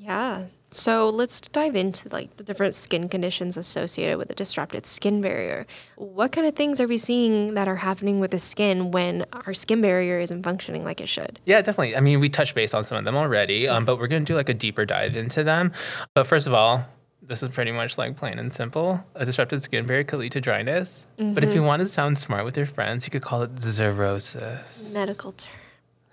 Yeah. 0.00 0.46
So 0.72 1.08
let's 1.10 1.40
dive 1.40 1.74
into 1.74 2.08
like 2.10 2.36
the 2.36 2.44
different 2.44 2.76
skin 2.76 3.08
conditions 3.08 3.56
associated 3.56 4.18
with 4.18 4.30
a 4.30 4.34
disrupted 4.34 4.86
skin 4.86 5.20
barrier. 5.20 5.66
What 5.96 6.30
kind 6.30 6.46
of 6.46 6.54
things 6.54 6.80
are 6.80 6.86
we 6.86 6.96
seeing 6.96 7.54
that 7.54 7.66
are 7.66 7.76
happening 7.76 8.20
with 8.20 8.30
the 8.30 8.38
skin 8.38 8.92
when 8.92 9.26
our 9.32 9.52
skin 9.52 9.80
barrier 9.80 10.20
isn't 10.20 10.44
functioning 10.44 10.84
like 10.84 11.00
it 11.00 11.08
should? 11.08 11.40
Yeah, 11.44 11.60
definitely. 11.60 11.96
I 11.96 12.00
mean, 12.00 12.20
we 12.20 12.28
touched 12.28 12.54
base 12.54 12.72
on 12.72 12.84
some 12.84 12.98
of 12.98 13.04
them 13.04 13.16
already, 13.16 13.68
um, 13.68 13.84
but 13.84 13.98
we're 13.98 14.06
going 14.06 14.24
to 14.24 14.32
do 14.32 14.36
like 14.36 14.48
a 14.48 14.54
deeper 14.54 14.86
dive 14.86 15.16
into 15.16 15.42
them. 15.42 15.72
But 16.14 16.28
first 16.28 16.46
of 16.46 16.54
all, 16.54 16.86
this 17.20 17.42
is 17.42 17.48
pretty 17.48 17.72
much 17.72 17.98
like 17.98 18.16
plain 18.16 18.38
and 18.38 18.50
simple. 18.50 19.04
A 19.16 19.24
disrupted 19.24 19.62
skin 19.62 19.86
barrier 19.86 20.04
could 20.04 20.20
lead 20.20 20.32
to 20.32 20.40
dryness. 20.40 21.08
But 21.18 21.42
if 21.42 21.52
you 21.52 21.64
want 21.64 21.80
to 21.80 21.86
sound 21.86 22.18
smart 22.18 22.44
with 22.44 22.56
your 22.56 22.66
friends, 22.66 23.06
you 23.06 23.10
could 23.10 23.22
call 23.22 23.42
it 23.42 23.56
xerosis. 23.56 24.94
Medical 24.94 25.32
term. 25.32 25.52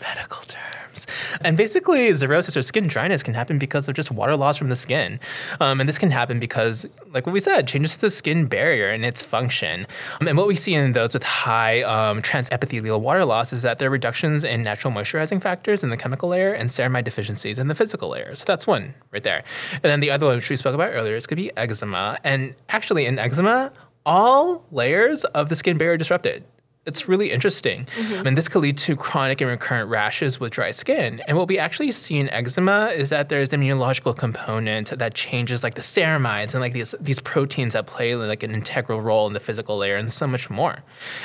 medical 0.00 0.42
terms. 0.42 1.06
And 1.40 1.56
basically, 1.56 2.10
xerosis 2.10 2.56
or 2.56 2.62
skin 2.62 2.86
dryness 2.86 3.22
can 3.22 3.34
happen 3.34 3.58
because 3.58 3.88
of 3.88 3.94
just 3.94 4.10
water 4.10 4.36
loss 4.36 4.56
from 4.56 4.68
the 4.68 4.76
skin. 4.76 5.18
Um, 5.60 5.80
and 5.80 5.88
this 5.88 5.98
can 5.98 6.10
happen 6.10 6.38
because, 6.38 6.86
like 7.12 7.26
what 7.26 7.32
we 7.32 7.40
said, 7.40 7.66
changes 7.66 7.94
to 7.96 8.02
the 8.02 8.10
skin 8.10 8.46
barrier 8.46 8.88
and 8.88 9.04
its 9.04 9.22
function. 9.22 9.86
Um, 10.20 10.28
and 10.28 10.36
what 10.36 10.46
we 10.46 10.54
see 10.54 10.74
in 10.74 10.92
those 10.92 11.14
with 11.14 11.24
high 11.24 11.82
um, 11.82 12.22
transepithelial 12.22 13.00
water 13.00 13.24
loss 13.24 13.52
is 13.52 13.62
that 13.62 13.78
there 13.78 13.88
are 13.88 13.92
reductions 13.92 14.44
in 14.44 14.62
natural 14.62 14.92
moisturizing 14.92 15.40
factors 15.40 15.82
in 15.82 15.90
the 15.90 15.96
chemical 15.96 16.28
layer 16.28 16.52
and 16.52 16.68
ceramide 16.68 17.04
deficiencies 17.04 17.58
in 17.58 17.68
the 17.68 17.74
physical 17.74 18.10
layer. 18.10 18.34
So 18.36 18.44
that's 18.46 18.66
one 18.66 18.94
right 19.12 19.22
there. 19.22 19.44
And 19.74 19.84
then 19.84 20.00
the 20.00 20.10
other 20.10 20.26
one, 20.26 20.36
which 20.36 20.50
we 20.50 20.56
spoke 20.56 20.74
about 20.74 20.90
earlier, 20.92 21.16
is 21.16 21.26
could 21.26 21.36
be 21.36 21.56
eczema. 21.56 22.18
And 22.24 22.54
actually, 22.68 23.06
in 23.06 23.18
eczema, 23.18 23.72
all 24.04 24.64
layers 24.70 25.24
of 25.24 25.48
the 25.48 25.56
skin 25.56 25.78
barrier 25.78 25.94
are 25.94 25.96
disrupted. 25.96 26.44
It's 26.84 27.08
really 27.08 27.30
interesting. 27.30 27.86
And 28.26 28.36
this 28.36 28.48
could 28.48 28.60
lead 28.62 28.76
to 28.78 28.96
chronic 28.96 29.40
and 29.40 29.48
recurrent 29.48 29.88
rashes 29.88 30.40
with 30.40 30.50
dry 30.50 30.72
skin. 30.72 31.22
And 31.28 31.36
what 31.38 31.46
we 31.46 31.56
actually 31.56 31.92
see 31.92 32.18
in 32.18 32.28
eczema 32.30 32.86
is 32.86 33.10
that 33.10 33.28
there's 33.28 33.52
an 33.52 33.60
immunological 33.60 34.16
component 34.16 34.98
that 34.98 35.14
changes 35.14 35.62
like 35.62 35.74
the 35.74 35.80
ceramides 35.80 36.54
and 36.54 36.60
like 36.60 36.72
these 36.72 36.92
these 37.00 37.20
proteins 37.20 37.74
that 37.74 37.86
play 37.86 38.16
like 38.16 38.42
an 38.42 38.52
integral 38.52 39.00
role 39.00 39.28
in 39.28 39.32
the 39.32 39.38
physical 39.38 39.76
layer 39.76 39.94
and 39.94 40.12
so 40.12 40.26
much 40.26 40.50
more. 40.50 40.78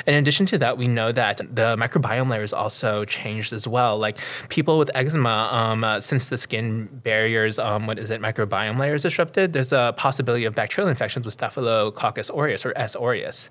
And 0.06 0.16
in 0.16 0.22
addition 0.22 0.46
to 0.48 0.60
that, 0.60 0.78
we 0.78 0.88
know 0.88 1.12
that 1.12 1.38
the 1.38 1.76
microbiome 1.76 2.30
layer 2.30 2.44
is 2.44 2.54
also 2.54 3.04
changed 3.06 3.52
as 3.52 3.68
well. 3.68 3.98
Like 3.98 4.20
people 4.50 4.78
with 4.78 4.92
eczema, 4.94 5.50
um, 5.52 5.84
uh, 5.84 6.00
since 6.02 6.28
the 6.28 6.38
skin 6.38 6.86
barriers, 7.04 7.58
um, 7.58 7.88
what 7.88 7.98
is 7.98 8.12
it, 8.12 8.22
microbiome 8.22 8.78
layer 8.78 8.94
is 8.94 9.02
disrupted, 9.02 9.54
there's 9.54 9.74
a 9.74 9.92
possibility 9.98 10.46
of 10.46 10.54
bacterial 10.54 10.88
infections 10.88 11.26
with 11.26 11.34
Staphylococcus 11.34 12.30
aureus 12.30 12.64
or 12.64 12.74
S. 12.76 12.96
aureus. 12.96 13.50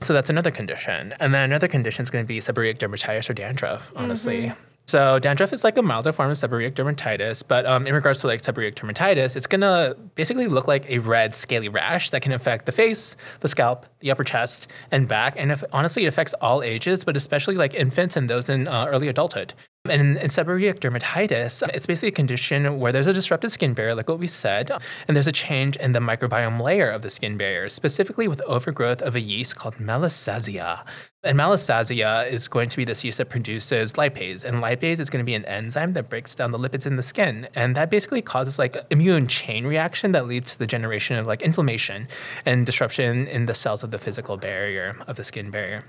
So 0.00 0.14
that's 0.14 0.30
another 0.30 0.50
condition. 0.50 1.12
And 1.20 1.34
then 1.34 1.41
another 1.42 1.68
condition 1.68 2.02
is 2.02 2.10
going 2.10 2.24
to 2.24 2.28
be 2.28 2.38
seborrheic 2.38 2.78
dermatitis 2.78 3.28
or 3.28 3.34
dandruff, 3.34 3.90
honestly. 3.96 4.52
So 4.86 5.18
dandruff 5.18 5.52
is 5.52 5.64
like 5.64 5.78
a 5.78 5.82
milder 5.82 6.12
form 6.12 6.30
of 6.30 6.36
seborrheic 6.36 6.72
dermatitis, 6.72 7.42
but 7.46 7.64
um, 7.66 7.86
in 7.86 7.94
regards 7.94 8.20
to 8.20 8.26
like 8.26 8.42
seborrheic 8.42 8.74
dermatitis, 8.74 9.36
it's 9.36 9.46
gonna 9.46 9.94
basically 10.16 10.48
look 10.48 10.66
like 10.66 10.88
a 10.90 10.98
red 10.98 11.34
scaly 11.34 11.68
rash 11.68 12.10
that 12.10 12.20
can 12.20 12.32
affect 12.32 12.66
the 12.66 12.72
face, 12.72 13.16
the 13.40 13.48
scalp, 13.48 13.86
the 14.00 14.10
upper 14.10 14.24
chest, 14.24 14.66
and 14.90 15.06
back. 15.06 15.34
And 15.36 15.52
if, 15.52 15.62
honestly, 15.72 16.04
it 16.04 16.08
affects 16.08 16.34
all 16.40 16.62
ages, 16.62 17.04
but 17.04 17.16
especially 17.16 17.54
like 17.54 17.74
infants 17.74 18.16
and 18.16 18.28
those 18.28 18.48
in 18.48 18.66
uh, 18.66 18.86
early 18.86 19.08
adulthood. 19.08 19.54
And 19.84 20.16
in, 20.16 20.28
seborrheic 20.28 20.78
dermatitis, 20.78 21.60
it's 21.74 21.86
basically 21.86 22.10
a 22.10 22.12
condition 22.12 22.78
where 22.78 22.92
there's 22.92 23.08
a 23.08 23.12
disrupted 23.12 23.50
skin 23.50 23.74
barrier, 23.74 23.96
like 23.96 24.08
what 24.08 24.20
we 24.20 24.28
said, 24.28 24.70
and 25.08 25.16
there's 25.16 25.26
a 25.26 25.32
change 25.32 25.74
in 25.74 25.90
the 25.90 25.98
microbiome 25.98 26.62
layer 26.62 26.88
of 26.88 27.02
the 27.02 27.10
skin 27.10 27.36
barrier, 27.36 27.68
specifically 27.68 28.28
with 28.28 28.40
overgrowth 28.42 29.02
of 29.02 29.16
a 29.16 29.20
yeast 29.20 29.56
called 29.56 29.78
Malassezia. 29.78 30.86
And 31.24 31.36
Malassezia 31.36 32.28
is 32.28 32.46
going 32.46 32.68
to 32.68 32.76
be 32.76 32.84
this 32.84 33.04
yeast 33.04 33.18
that 33.18 33.28
produces 33.28 33.94
lipase, 33.94 34.44
and 34.44 34.62
lipase 34.62 35.00
is 35.00 35.10
going 35.10 35.20
to 35.20 35.26
be 35.26 35.34
an 35.34 35.44
enzyme 35.46 35.94
that 35.94 36.08
breaks 36.08 36.36
down 36.36 36.52
the 36.52 36.60
lipids 36.60 36.86
in 36.86 36.94
the 36.94 37.02
skin, 37.02 37.48
and 37.56 37.74
that 37.74 37.90
basically 37.90 38.22
causes 38.22 38.60
like 38.60 38.76
immune 38.90 39.26
chain 39.26 39.66
reaction 39.66 40.12
that 40.12 40.28
leads 40.28 40.52
to 40.52 40.60
the 40.60 40.66
generation 40.68 41.16
of 41.16 41.26
like 41.26 41.42
inflammation 41.42 42.06
and 42.46 42.66
disruption 42.66 43.26
in 43.26 43.46
the 43.46 43.54
cells 43.54 43.82
of 43.82 43.90
the 43.90 43.98
physical 43.98 44.36
barrier 44.36 44.96
of 45.08 45.16
the 45.16 45.24
skin 45.24 45.50
barrier. 45.50 45.82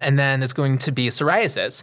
And 0.00 0.16
then 0.16 0.38
there's 0.38 0.52
going 0.52 0.78
to 0.78 0.92
be 0.92 1.08
psoriasis. 1.08 1.82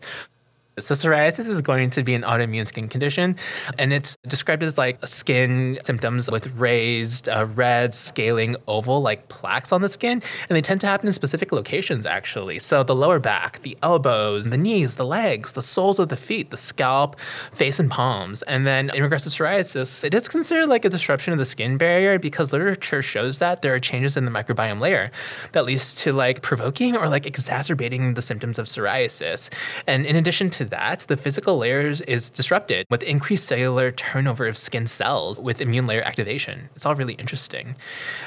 So 0.79 0.93
psoriasis 0.93 1.50
is 1.50 1.63
going 1.63 1.89
to 1.89 2.03
be 2.03 2.13
an 2.13 2.22
autoimmune 2.22 2.67
skin 2.67 2.88
condition, 2.88 3.36
and 3.79 3.91
it's 3.91 4.15
described 4.27 4.62
as 4.62 4.77
like 4.77 5.03
skin 5.07 5.79
symptoms 5.84 6.29
with 6.29 6.53
raised, 6.55 7.29
uh, 7.29 7.48
red, 7.55 7.96
scaling, 7.96 8.55
oval 8.67 9.01
like 9.01 9.27
plaques 9.27 9.72
on 9.72 9.81
the 9.81 9.89
skin, 9.89 10.22
and 10.48 10.55
they 10.55 10.62
tend 10.62 10.79
to 10.81 10.88
happen 10.88 11.07
in 11.07 11.13
specific 11.13 11.51
locations 11.51 12.05
actually. 12.05 12.60
So 12.60 12.84
the 12.84 12.93
lower 12.93 13.17
back, 13.17 13.63
the 13.63 13.75
elbows, 13.81 14.51
the 14.51 14.57
knees, 14.57 14.96
the 14.96 15.05
legs, 15.05 15.53
the 15.53 15.63
soles 15.63 15.98
of 15.98 16.10
the 16.10 16.15
feet, 16.15 16.51
the 16.51 16.57
scalp, 16.57 17.19
face, 17.51 17.79
and 17.79 17.89
palms. 17.89 18.43
And 18.43 18.67
then 18.67 18.91
in 18.91 19.01
regards 19.01 19.24
to 19.24 19.31
psoriasis, 19.31 20.03
it 20.03 20.13
is 20.13 20.27
considered 20.27 20.67
like 20.67 20.86
a 20.86 20.89
disruption 20.89 21.34
of 21.34 21.39
the 21.39 21.46
skin 21.46 21.77
barrier 21.77 22.19
because 22.19 22.53
literature 22.53 23.01
shows 23.01 23.39
that 23.39 23.63
there 23.63 23.74
are 23.74 23.79
changes 23.79 24.15
in 24.15 24.25
the 24.25 24.31
microbiome 24.31 24.79
layer 24.79 25.10
that 25.53 25.65
leads 25.65 25.96
to 26.03 26.13
like 26.13 26.43
provoking 26.43 26.96
or 26.96 27.10
like 27.10 27.25
exacerbating 27.25 28.13
the 28.13 28.22
symptoms 28.22 28.60
of 28.60 28.67
psoriasis. 28.67 29.51
And 29.88 30.05
in 30.05 30.15
addition 30.15 30.51
to 30.51 30.67
that, 30.68 31.06
the 31.08 31.18
physical 31.18 31.58
layers 31.58 32.02
is 32.02 32.30
disrupted 32.30 32.86
with 32.90 33.04
increased 33.04 33.46
cellular 33.46 33.92
turnover 33.92 34.48
of 34.48 34.58
skin 34.58 34.88
cells 34.88 35.40
with 35.40 35.62
immune 35.62 35.88
layer 35.88 36.02
activation. 36.02 36.70
It's 36.76 36.86
all 36.86 36.96
really 36.96 37.14
interesting. 37.16 37.76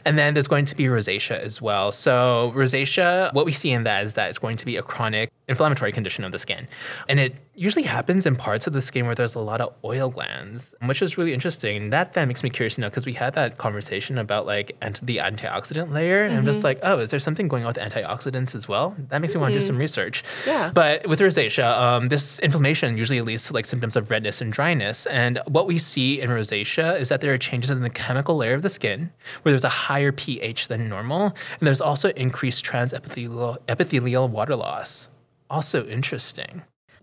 And 0.05 0.19
then 0.19 0.35
there's 0.35 0.49
going 0.49 0.65
to 0.67 0.77
be 0.77 0.85
rosacea 0.85 1.39
as 1.39 1.61
well. 1.63 1.93
So 1.93 2.53
rosacea, 2.55 3.33
what 3.35 3.47
we 3.47 3.53
see 3.53 3.71
in 3.71 3.85
that 3.85 4.05
is 4.05 4.15
that 4.15 4.29
it's 4.29 4.39
going 4.39 4.57
to 4.57 4.67
be 4.67 4.77
a 4.77 4.83
chronic 4.83 5.31
inflammatory 5.49 5.91
condition 5.93 6.25
of 6.25 6.33
the 6.33 6.39
skin. 6.39 6.69
And 7.09 7.19
it 7.19 7.35
usually 7.55 7.83
happens 7.83 8.25
in 8.25 8.37
parts 8.37 8.67
of 8.67 8.73
the 8.73 8.81
skin 8.81 9.05
where 9.05 9.15
there's 9.15 9.35
a 9.35 9.41
lot 9.41 9.61
of 9.61 9.75
oil 9.85 10.09
glands, 10.09 10.75
which 10.85 11.03
is 11.03 11.19
really 11.19 11.35
interesting. 11.35 11.77
And 11.77 11.93
that 11.93 12.15
then 12.15 12.29
makes 12.29 12.43
me 12.43 12.51
curious 12.51 12.77
to 12.77 12.81
know 12.81 12.89
because 12.89 13.05
we 13.05 13.13
had 13.13 13.35
that 13.35 13.59
conversation 13.59 14.17
about 14.17 14.47
like 14.47 14.77
anti- 14.81 15.05
the 15.05 15.17
antioxidant 15.19 15.93
layer. 15.93 16.23
And 16.23 16.37
I'm 16.37 16.45
just 16.45 16.63
like, 16.63 16.79
oh, 16.83 17.01
is 17.01 17.11
there 17.11 17.19
something 17.19 17.49
going 17.49 17.65
on 17.65 17.69
with 17.69 17.77
antioxidants 17.77 18.55
as 18.55 18.69
well? 18.69 18.97
That 19.09 19.21
makes 19.21 19.35
me 19.35 19.41
want 19.41 19.53
to 19.53 19.59
do 19.61 19.67
some 19.67 19.77
research. 19.77 20.23
Yeah. 20.47 20.71
But 20.73 21.07
with 21.09 21.19
rosacea, 21.19 21.77
um, 21.77 22.09
this 22.09 22.30
inflammation 22.39 22.97
usually 22.97 23.21
leads 23.21 23.47
to 23.49 23.53
like 23.53 23.67
symptoms 23.67 23.97
of 23.97 24.11
redness 24.11 24.41
and 24.41 24.53
dryness. 24.53 25.07
And 25.07 25.41
what 25.47 25.67
we 25.67 25.77
see 25.79 26.21
in 26.21 26.31
rosacea 26.31 26.99
is 26.99 27.09
that 27.09 27.21
there 27.21 27.33
are 27.35 27.39
changes 27.39 27.71
in 27.71 27.83
the 27.83 27.91
chemical 27.91 28.37
layer 28.37 28.55
of 28.55 28.63
the 28.63 28.71
skin 28.71 29.11
where 29.43 29.53
there's 29.53 29.65
a 29.65 29.69
higher 29.69 30.13
pH 30.13 30.69
than 30.69 30.89
normal. 30.89 31.35
And 31.59 31.67
there's 31.67 31.81
also 31.81 32.11
increased 32.11 32.65
transepithelial 32.65 33.59
epithelial 33.69 34.29
water 34.29 34.57
loss. 34.57 35.09
Also 35.51 35.87
interesting. 35.87 36.63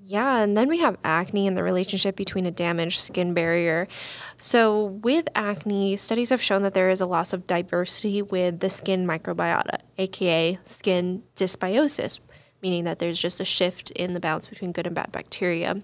Yeah, 0.10 0.40
and 0.40 0.56
then 0.56 0.70
we 0.70 0.78
have 0.78 0.98
acne 1.04 1.48
and 1.48 1.58
the 1.58 1.64
relationship 1.64 2.16
between 2.16 2.46
a 2.46 2.52
damaged 2.52 2.98
skin 2.98 3.34
barrier. 3.34 3.90
So, 4.38 4.86
with 5.04 5.28
acne, 5.36 5.98
studies 5.98 6.30
have 6.30 6.42
shown 6.42 6.62
that 6.62 6.74
there 6.74 6.90
is 6.90 7.02
a 7.02 7.06
loss 7.06 7.34
of 7.34 7.46
diversity 7.46 8.22
with 8.22 8.62
the 8.62 8.70
skin 8.70 9.06
microbiota, 9.06 9.80
aka 9.98 10.60
skin 10.64 11.24
dysbiosis, 11.36 12.22
meaning 12.62 12.84
that 12.86 13.00
there's 13.00 13.20
just 13.22 13.40
a 13.40 13.46
shift 13.46 13.92
in 13.92 14.14
the 14.14 14.20
balance 14.20 14.48
between 14.48 14.72
good 14.72 14.86
and 14.86 14.96
bad 14.96 15.12
bacteria. 15.12 15.82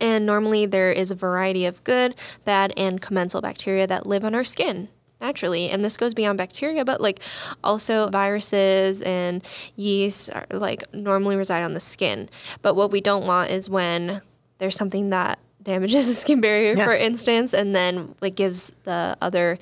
And 0.00 0.26
normally 0.26 0.66
there 0.66 0.92
is 0.92 1.10
a 1.10 1.14
variety 1.14 1.64
of 1.66 1.82
good, 1.84 2.14
bad, 2.44 2.72
and 2.76 3.00
commensal 3.00 3.40
bacteria 3.40 3.86
that 3.86 4.06
live 4.06 4.24
on 4.24 4.34
our 4.34 4.44
skin 4.44 4.88
naturally. 5.20 5.68
And 5.70 5.84
this 5.84 5.96
goes 5.96 6.14
beyond 6.14 6.38
bacteria, 6.38 6.84
but 6.84 7.00
like 7.00 7.20
also 7.62 8.08
viruses 8.08 9.02
and 9.02 9.42
yeast 9.76 10.30
are, 10.32 10.46
like 10.50 10.82
normally 10.94 11.36
reside 11.36 11.62
on 11.62 11.74
the 11.74 11.80
skin. 11.80 12.28
But 12.62 12.74
what 12.74 12.90
we 12.90 13.00
don't 13.00 13.26
want 13.26 13.50
is 13.50 13.68
when 13.68 14.22
there's 14.58 14.76
something 14.76 15.10
that 15.10 15.38
damages 15.62 16.06
the 16.06 16.14
skin 16.14 16.40
barrier, 16.40 16.74
Yeah. 16.76 16.84
for 16.84 16.94
instance, 16.94 17.52
and 17.54 17.74
then 17.74 18.14
like 18.22 18.34
gives 18.34 18.72
the 18.84 19.16
other 19.20 19.58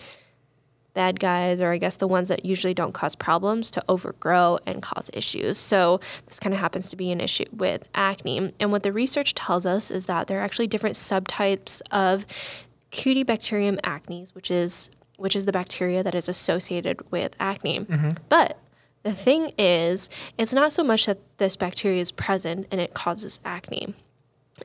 bad 0.99 1.21
guys, 1.21 1.63
or 1.63 1.71
I 1.71 1.79
guess 1.79 1.95
the 1.95 2.09
ones 2.09 2.27
that 2.27 2.45
usually 2.45 2.75
don't 2.75 2.93
cause 2.93 3.15
problems, 3.15 3.71
to 3.71 3.85
overgrow 3.89 4.59
and 4.67 4.83
cause 4.83 5.09
issues. 5.15 5.57
So 5.57 6.01
this 6.27 6.41
kind 6.41 6.53
of 6.53 6.59
happens 6.59 6.91
to 6.91 6.97
be 6.97 7.13
an 7.13 7.21
issue 7.21 7.45
with 7.53 7.89
acne. 7.95 8.53
And 8.59 8.73
what 8.73 8.83
the 8.83 8.93
research 8.93 9.35
tells 9.35 9.65
us 9.65 9.93
is 9.93 10.07
that 10.07 10.27
there 10.27 10.41
are 10.41 10.43
actually 10.43 10.67
different 10.67 10.97
subtypes 10.97 11.81
of 11.93 12.27
Cutibacterium 12.91 13.81
acnes, 13.83 14.35
which 14.35 14.51
is 14.51 14.91
which 15.19 15.37
is 15.37 15.47
the 15.47 15.53
bacteria 15.53 16.03
that 16.03 16.17
is 16.17 16.29
associated 16.29 17.09
with 17.13 17.37
acne. 17.39 17.81
Mm-hmm. 17.81 18.11
But 18.29 18.59
the 19.05 19.13
thing 19.13 19.53
is, 19.57 20.11
it's 20.37 20.53
not 20.53 20.73
so 20.73 20.83
much 20.83 21.07
that 21.07 21.19
this 21.39 21.57
bacteria 21.57 22.01
is 22.01 22.11
present 22.11 22.67
and 22.73 22.81
it 22.81 22.95
causes 22.95 23.39
acne 23.45 23.95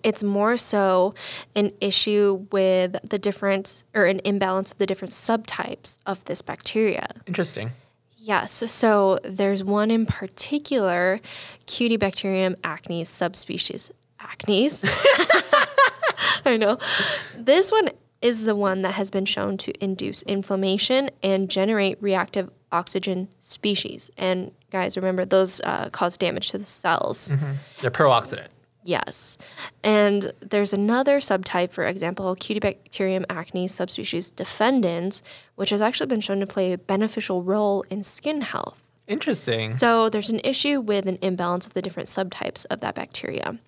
it's 0.04 0.24
more 0.24 0.58
so 0.58 1.14
an 1.56 1.72
issue 1.82 2.48
with 2.52 2.98
the 3.08 3.20
different 3.20 3.84
or 3.94 4.06
an 4.06 4.20
imbalance 4.24 4.72
of 4.72 4.78
the 4.78 4.86
different 4.86 5.12
subtypes 5.12 6.00
of 6.06 6.24
this 6.26 6.42
bacteria. 6.42 7.08
Interesting. 7.28 7.72
Yes, 8.18 8.72
so 8.72 9.20
there's 9.26 9.66
one 9.66 9.92
in 9.92 10.06
particular, 10.06 11.20
Cutibacterium 11.68 12.56
acnes 12.62 13.08
subspecies. 13.08 13.92
Acnes? 14.18 14.82
I 16.46 16.56
know. 16.56 16.78
This 17.38 17.70
one 17.70 17.90
is 18.22 18.46
the 18.46 18.56
one 18.56 18.82
that 18.84 18.94
has 18.94 19.12
been 19.12 19.26
shown 19.26 19.58
to 19.58 19.84
induce 19.84 20.24
inflammation 20.24 21.10
and 21.22 21.50
generate 21.50 22.02
reactive 22.02 22.50
oxygen 22.72 23.28
species. 23.42 24.10
And 24.18 24.52
guys, 24.72 24.96
remember, 24.96 25.26
those 25.26 25.60
uh, 25.62 25.90
cause 25.90 26.18
damage 26.18 26.50
to 26.52 26.58
the 26.58 26.64
cells. 26.64 27.32
They're 27.82 27.92
pro-oxidant. 27.92 28.48
Yes. 28.84 29.38
And 29.84 30.34
there's 30.42 30.74
another 30.74 31.20
subtype, 31.20 31.72
for 31.72 31.86
example, 31.86 32.36
Cutibacterium 32.36 33.26
acnes 33.28 33.70
subspecies 33.70 34.30
defendans, 34.30 35.24
which 35.56 35.70
has 35.70 35.82
actually 35.82 36.08
been 36.08 36.22
shown 36.22 36.40
to 36.40 36.48
play 36.48 36.74
a 36.74 36.78
beneficial 36.78 37.44
role 37.44 37.84
in 37.90 38.04
skin 38.04 38.42
health. 38.42 38.84
Interesting. 39.06 39.74
So 39.74 40.10
there's 40.10 40.30
an 40.30 40.40
issue 40.46 40.80
with 40.80 41.08
an 41.08 41.18
imbalance 41.22 41.68
of 41.68 41.74
the 41.74 41.82
different 41.82 42.08
subtypes 42.08 42.66
of 42.70 42.80
that 42.80 42.96
bacteria. 42.96 43.60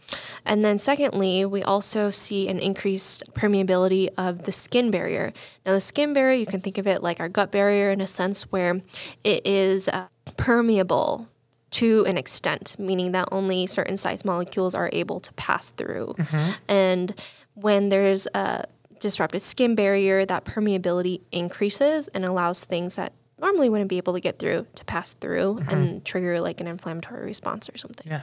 And 0.45 0.63
then 0.63 0.79
secondly, 0.79 1.43
we 1.43 1.61
also 1.61 2.09
see 2.09 2.47
an 2.47 2.57
increased 2.57 3.33
permeability 3.33 4.07
of 4.17 4.43
the 4.45 4.53
skin 4.53 4.91
barrier. 4.91 5.33
Now 5.65 5.73
the 5.73 5.81
skin 5.81 6.13
barrier, 6.13 6.37
you 6.37 6.45
can 6.45 6.61
think 6.61 6.77
of 6.77 6.87
it 6.87 7.03
like 7.03 7.19
our 7.19 7.27
gut 7.27 7.51
barrier 7.51 7.91
in 7.91 7.99
a 7.99 8.07
sense 8.07 8.43
where 8.43 8.81
it 9.25 9.45
is 9.45 9.89
uh, 9.89 10.07
permeable 10.37 11.27
to 11.75 12.05
an 12.05 12.17
extent, 12.17 12.77
meaning 12.79 13.11
that 13.11 13.27
only 13.33 13.67
certain 13.67 13.97
size 13.97 14.23
molecules 14.23 14.73
are 14.73 14.89
able 14.93 15.19
to 15.19 15.33
pass 15.33 15.71
through. 15.71 16.15
Mm-hmm. 16.17 16.51
And 16.69 17.25
when 17.55 17.89
there's 17.89 18.27
a 18.33 18.63
disrupted 18.99 19.41
skin 19.41 19.75
barrier, 19.75 20.25
that 20.25 20.45
permeability 20.45 21.19
increases 21.33 22.07
and 22.09 22.23
allows 22.23 22.63
things 22.63 22.95
that 22.95 23.11
normally 23.39 23.67
wouldn't 23.67 23.89
be 23.89 23.97
able 23.97 24.13
to 24.13 24.21
get 24.21 24.39
through 24.39 24.65
to 24.75 24.85
pass 24.85 25.15
through 25.15 25.55
mm-hmm. 25.59 25.69
and 25.69 26.05
trigger 26.05 26.39
like 26.39 26.61
an 26.61 26.67
inflammatory 26.67 27.25
response 27.25 27.67
or 27.67 27.77
something. 27.77 28.09
Yeah. 28.09 28.21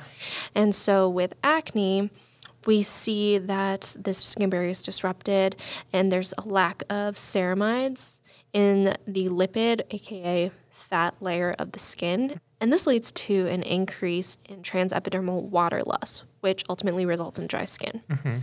And 0.55 0.75
so 0.75 1.11
with 1.11 1.35
acne, 1.45 2.09
we 2.65 2.83
see 2.83 3.37
that 3.37 3.95
this 3.99 4.19
skin 4.19 4.49
barrier 4.49 4.71
is 4.71 4.83
disrupted 4.83 5.57
and 5.93 6.11
there's 6.11 6.33
a 6.39 6.49
lack 6.49 6.85
of 6.89 7.17
ceramides 7.17 8.21
in 8.55 8.95
the 9.07 9.29
lipid, 9.29 9.83
aka 9.91 10.51
fat 10.93 11.15
layer 11.21 11.57
of 11.59 11.73
the 11.73 11.79
skin. 11.79 12.39
And 12.61 12.71
this 12.71 12.87
leads 12.87 13.11
to 13.13 13.47
an 13.47 13.63
increase 13.63 14.37
in 14.47 14.61
transepidermal 14.61 15.45
water 15.45 15.83
loss, 15.83 16.23
which 16.41 16.65
ultimately 16.69 17.07
results 17.07 17.39
in 17.39 17.47
dry 17.47 17.65
skin. 17.65 18.03
Mm-hmm. 18.11 18.39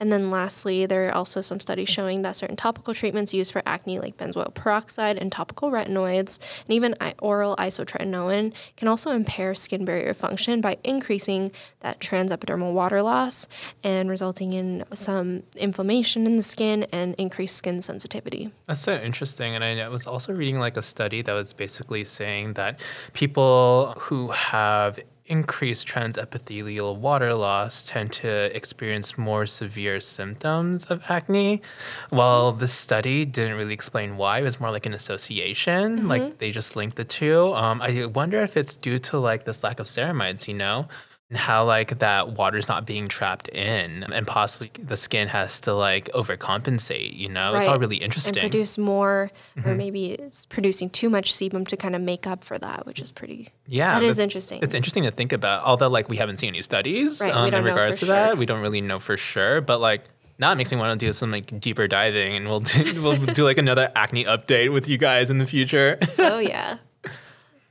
And 0.00 0.10
then 0.10 0.30
lastly, 0.30 0.86
there 0.86 1.08
are 1.08 1.14
also 1.14 1.42
some 1.42 1.60
studies 1.60 1.88
showing 1.88 2.22
that 2.22 2.34
certain 2.34 2.56
topical 2.56 2.94
treatments 2.94 3.34
used 3.34 3.52
for 3.52 3.62
acne, 3.66 3.98
like 3.98 4.16
benzoyl 4.16 4.52
peroxide 4.54 5.18
and 5.18 5.30
topical 5.30 5.70
retinoids, 5.70 6.38
and 6.64 6.74
even 6.74 6.94
oral 7.20 7.54
isotretinoin, 7.56 8.54
can 8.76 8.88
also 8.88 9.10
impair 9.10 9.54
skin 9.54 9.84
barrier 9.84 10.14
function 10.14 10.60
by 10.60 10.78
increasing 10.82 11.52
that 11.80 12.00
transepidermal 12.00 12.72
water 12.72 13.02
loss 13.02 13.46
and 13.84 14.08
resulting 14.08 14.54
in 14.54 14.84
some 14.94 15.42
inflammation 15.56 16.26
in 16.26 16.36
the 16.36 16.42
skin 16.42 16.84
and 16.92 17.14
increased 17.16 17.56
skin 17.56 17.82
sensitivity. 17.82 18.50
That's 18.66 18.80
so 18.80 18.96
interesting. 18.96 19.54
And 19.54 19.62
I 19.62 19.88
was 19.88 20.06
also 20.06 20.32
reading 20.32 20.58
like 20.58 20.76
a 20.76 20.82
study 20.82 21.20
that 21.22 21.32
was 21.32 21.52
basically 21.52 22.04
saying 22.04 22.54
that 22.54 22.80
people 23.12 23.94
who 23.98 24.28
have 24.28 24.98
increased 25.30 25.86
transepithelial 25.86 26.96
water 26.96 27.32
loss 27.34 27.86
tend 27.86 28.12
to 28.12 28.54
experience 28.54 29.16
more 29.16 29.46
severe 29.46 30.00
symptoms 30.00 30.84
of 30.86 31.02
acne. 31.08 31.62
While 32.10 32.52
the 32.52 32.68
study 32.68 33.24
didn't 33.24 33.56
really 33.56 33.72
explain 33.72 34.16
why, 34.16 34.40
it 34.40 34.42
was 34.42 34.58
more 34.60 34.72
like 34.72 34.86
an 34.86 34.92
association. 34.92 36.08
Like 36.08 36.38
they 36.38 36.50
just 36.50 36.74
linked 36.74 36.96
the 36.96 37.04
two. 37.04 37.54
Um, 37.54 37.80
I 37.80 38.06
wonder 38.06 38.40
if 38.40 38.56
it's 38.56 38.74
due 38.74 38.98
to 38.98 39.18
like 39.18 39.44
this 39.44 39.62
lack 39.62 39.78
of 39.78 39.86
ceramides, 39.86 40.48
you 40.48 40.54
know? 40.54 40.88
And 41.30 41.38
how 41.38 41.64
like 41.64 42.00
that 42.00 42.32
water's 42.36 42.68
not 42.68 42.84
being 42.84 43.06
trapped 43.08 43.46
in 43.48 44.02
and 44.12 44.26
possibly 44.26 44.68
the 44.82 44.96
skin 44.96 45.28
has 45.28 45.60
to 45.60 45.72
like 45.72 46.10
overcompensate 46.12 47.16
you 47.16 47.28
know 47.28 47.54
it's 47.54 47.66
all 47.68 47.78
really 47.78 47.96
And 47.96 48.04
interesting 48.04 48.40
produce 48.40 48.76
more, 48.76 49.30
or 49.64 49.74
maybe 49.74 50.12
it's 50.12 50.44
producing 50.46 50.90
too 50.90 51.08
much 51.08 51.32
sebum 51.32 51.66
to 51.68 51.76
kind 51.76 51.94
of 51.94 52.02
make 52.02 52.26
up 52.26 52.42
for 52.44 52.58
that, 52.58 52.84
which 52.86 53.00
is 53.00 53.12
pretty. 53.12 53.48
yeah 53.66 53.98
that 53.98 54.04
is 54.04 54.18
interesting. 54.18 54.60
it's 54.62 54.74
interesting 54.74 55.04
to 55.04 55.10
think 55.12 55.32
about 55.32 55.62
although 55.64 55.88
like 55.88 56.08
we 56.08 56.16
haven't 56.16 56.38
seen 56.40 56.48
any 56.48 56.62
studies 56.62 57.20
Right, 57.20 57.34
um, 57.34 57.54
in 57.54 57.64
regards 57.64 58.00
to 58.00 58.06
that 58.06 58.36
we 58.36 58.44
don't 58.46 58.60
really 58.60 58.80
know 58.80 58.98
for 58.98 59.16
sure 59.16 59.60
but 59.60 59.78
like 59.80 60.02
now 60.38 60.50
it 60.52 60.56
makes 60.56 60.72
me 60.72 60.78
want 60.78 60.98
to 60.98 61.06
do 61.06 61.12
some 61.12 61.30
like 61.30 61.60
deeper 61.60 61.86
diving 61.86 62.34
and 62.34 62.48
we'll 62.48 62.60
do, 62.60 63.02
we'll 63.02 63.16
do 63.38 63.44
like 63.44 63.58
another 63.58 63.92
acne 63.94 64.24
update 64.24 64.72
with 64.72 64.88
you 64.88 64.98
guys 64.98 65.30
in 65.30 65.38
the 65.38 65.46
future 65.46 65.98
oh 66.18 66.38
yeah. 66.40 66.78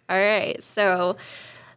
All 0.09 0.17
right. 0.17 0.57
So 0.63 1.17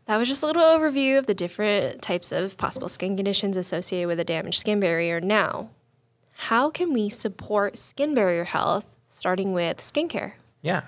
that 0.06 0.16
was 0.16 0.28
just 0.28 0.42
a 0.42 0.46
little 0.46 0.62
overview 0.62 1.18
of 1.18 1.26
the 1.26 1.34
different 1.34 2.02
types 2.02 2.32
of 2.32 2.56
possible 2.56 2.88
skin 2.88 3.16
conditions 3.16 3.56
associated 3.56 4.08
with 4.08 4.20
a 4.20 4.24
damaged 4.24 4.58
skin 4.60 4.80
barrier. 4.80 5.20
Now, 5.20 5.70
how 6.32 6.70
can 6.70 6.92
we 6.92 7.08
support 7.08 7.78
skin 7.78 8.14
barrier 8.14 8.44
health 8.44 8.88
starting 9.08 9.52
with 9.52 9.78
skincare? 9.78 10.32
Yeah. 10.60 10.82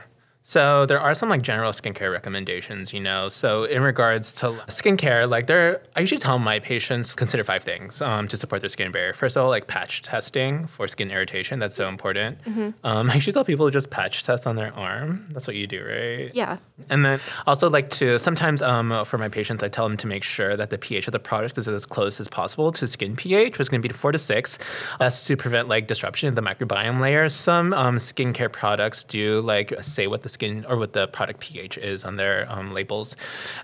So 0.46 0.84
there 0.84 1.00
are 1.00 1.14
some 1.14 1.30
like 1.30 1.40
general 1.40 1.72
skincare 1.72 2.12
recommendations, 2.12 2.92
you 2.92 3.00
know. 3.00 3.30
So 3.30 3.64
in 3.64 3.82
regards 3.82 4.34
to 4.36 4.50
skincare, 4.68 5.26
like 5.26 5.46
there, 5.46 5.80
I 5.96 6.00
usually 6.00 6.18
tell 6.18 6.38
my 6.38 6.58
patients 6.58 7.14
consider 7.14 7.42
five 7.44 7.64
things 7.64 8.02
um, 8.02 8.28
to 8.28 8.36
support 8.36 8.60
their 8.60 8.68
skin 8.68 8.92
barrier. 8.92 9.14
First 9.14 9.38
of 9.38 9.44
all, 9.44 9.48
like 9.48 9.68
patch 9.68 10.02
testing 10.02 10.66
for 10.66 10.86
skin 10.86 11.10
irritation. 11.10 11.60
That's 11.60 11.74
so 11.74 11.88
important. 11.88 12.36
Um, 12.46 12.74
I 13.10 13.14
usually 13.14 13.32
tell 13.32 13.44
people 13.46 13.64
to 13.64 13.72
just 13.72 13.88
patch 13.88 14.22
test 14.22 14.46
on 14.46 14.56
their 14.56 14.74
arm. 14.74 15.24
That's 15.30 15.46
what 15.46 15.56
you 15.56 15.66
do, 15.66 15.82
right? 15.82 16.30
Yeah. 16.34 16.58
And 16.90 17.06
then 17.06 17.20
also 17.46 17.70
like 17.70 17.88
to 17.92 18.18
sometimes 18.18 18.60
um, 18.60 19.02
for 19.06 19.16
my 19.16 19.30
patients, 19.30 19.64
I 19.64 19.68
tell 19.68 19.88
them 19.88 19.96
to 19.96 20.06
make 20.06 20.22
sure 20.22 20.58
that 20.58 20.68
the 20.68 20.76
pH 20.76 21.08
of 21.08 21.12
the 21.12 21.18
product 21.18 21.56
is 21.56 21.68
as 21.68 21.86
close 21.86 22.20
as 22.20 22.28
possible 22.28 22.70
to 22.72 22.86
skin 22.86 23.16
pH, 23.16 23.52
which 23.52 23.60
is 23.60 23.68
going 23.70 23.80
to 23.80 23.88
be 23.88 23.94
four 23.94 24.12
to 24.12 24.18
six. 24.18 24.58
That's 24.98 25.24
to 25.24 25.38
prevent 25.38 25.68
like 25.68 25.86
disruption 25.86 26.28
of 26.28 26.34
the 26.34 26.42
microbiome 26.42 27.00
layer. 27.00 27.30
Some 27.30 27.72
um, 27.72 27.96
skincare 27.96 28.52
products 28.52 29.04
do 29.04 29.40
like 29.40 29.72
say 29.82 30.06
what 30.06 30.22
the 30.22 30.33
skin 30.34 30.66
or 30.68 30.76
what 30.76 30.92
the 30.92 31.06
product 31.08 31.40
pH 31.40 31.78
is 31.78 32.04
on 32.04 32.16
their 32.16 32.46
um, 32.52 32.74
labels. 32.74 33.16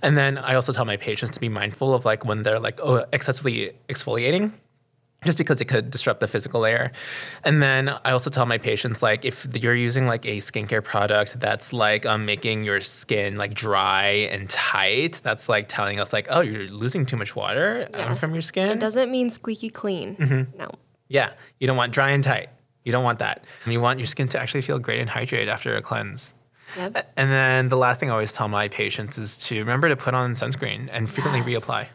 And 0.02 0.16
then 0.16 0.38
I 0.38 0.54
also 0.54 0.72
tell 0.72 0.86
my 0.86 0.96
patients 0.96 1.32
to 1.36 1.40
be 1.40 1.48
mindful 1.50 1.92
of 1.94 2.04
like 2.04 2.24
when 2.24 2.42
they're 2.44 2.58
like 2.60 2.78
oh, 2.82 3.04
excessively 3.12 3.72
exfoliating 3.88 4.52
just 5.22 5.36
because 5.36 5.60
it 5.60 5.66
could 5.66 5.90
disrupt 5.90 6.20
the 6.20 6.26
physical 6.26 6.60
layer. 6.62 6.92
And 7.44 7.60
then 7.62 7.90
I 8.06 8.12
also 8.12 8.30
tell 8.30 8.46
my 8.46 8.56
patients 8.56 9.02
like 9.02 9.26
if 9.26 9.46
you're 9.62 9.74
using 9.74 10.06
like 10.06 10.24
a 10.24 10.38
skincare 10.38 10.82
product 10.82 11.38
that's 11.38 11.74
like 11.74 12.06
um, 12.06 12.24
making 12.24 12.64
your 12.64 12.80
skin 12.80 13.36
like 13.36 13.52
dry 13.54 14.06
and 14.32 14.48
tight, 14.48 15.20
that's 15.22 15.46
like 15.46 15.68
telling 15.68 16.00
us 16.00 16.14
like 16.14 16.26
oh 16.30 16.40
you're 16.40 16.68
losing 16.68 17.04
too 17.04 17.16
much 17.18 17.36
water 17.36 17.86
um, 17.92 18.00
Yeah. 18.00 18.14
from 18.14 18.32
your 18.32 18.40
skin. 18.40 18.70
It 18.70 18.80
doesn't 18.80 19.10
mean 19.10 19.28
squeaky 19.28 19.68
clean. 19.68 20.16
Mm-hmm. 20.16 20.56
No. 20.58 20.70
Yeah, 21.08 21.32
you 21.58 21.66
don't 21.66 21.76
want 21.76 21.92
dry 21.92 22.10
and 22.16 22.24
tight. 22.24 22.48
You 22.86 22.92
don't 22.92 23.04
want 23.04 23.18
that. 23.18 23.44
You 23.66 23.78
want 23.82 23.98
your 23.98 24.06
skin 24.06 24.26
to 24.28 24.40
actually 24.40 24.62
feel 24.62 24.78
great 24.78 25.00
and 25.00 25.10
hydrated 25.10 25.48
after 25.48 25.76
a 25.76 25.82
cleanse. 25.82 26.34
Yep. 26.76 27.12
And 27.16 27.30
then 27.30 27.68
the 27.68 27.76
last 27.76 28.00
thing 28.00 28.10
I 28.10 28.12
always 28.12 28.32
tell 28.32 28.48
my 28.48 28.68
patients 28.68 29.18
is 29.18 29.36
to 29.38 29.58
remember 29.58 29.88
to 29.88 29.96
put 29.96 30.14
on 30.14 30.34
sunscreen 30.34 30.88
and 30.92 31.08
frequently 31.10 31.40
Yes. 31.52 31.64
reapply. 31.64 31.86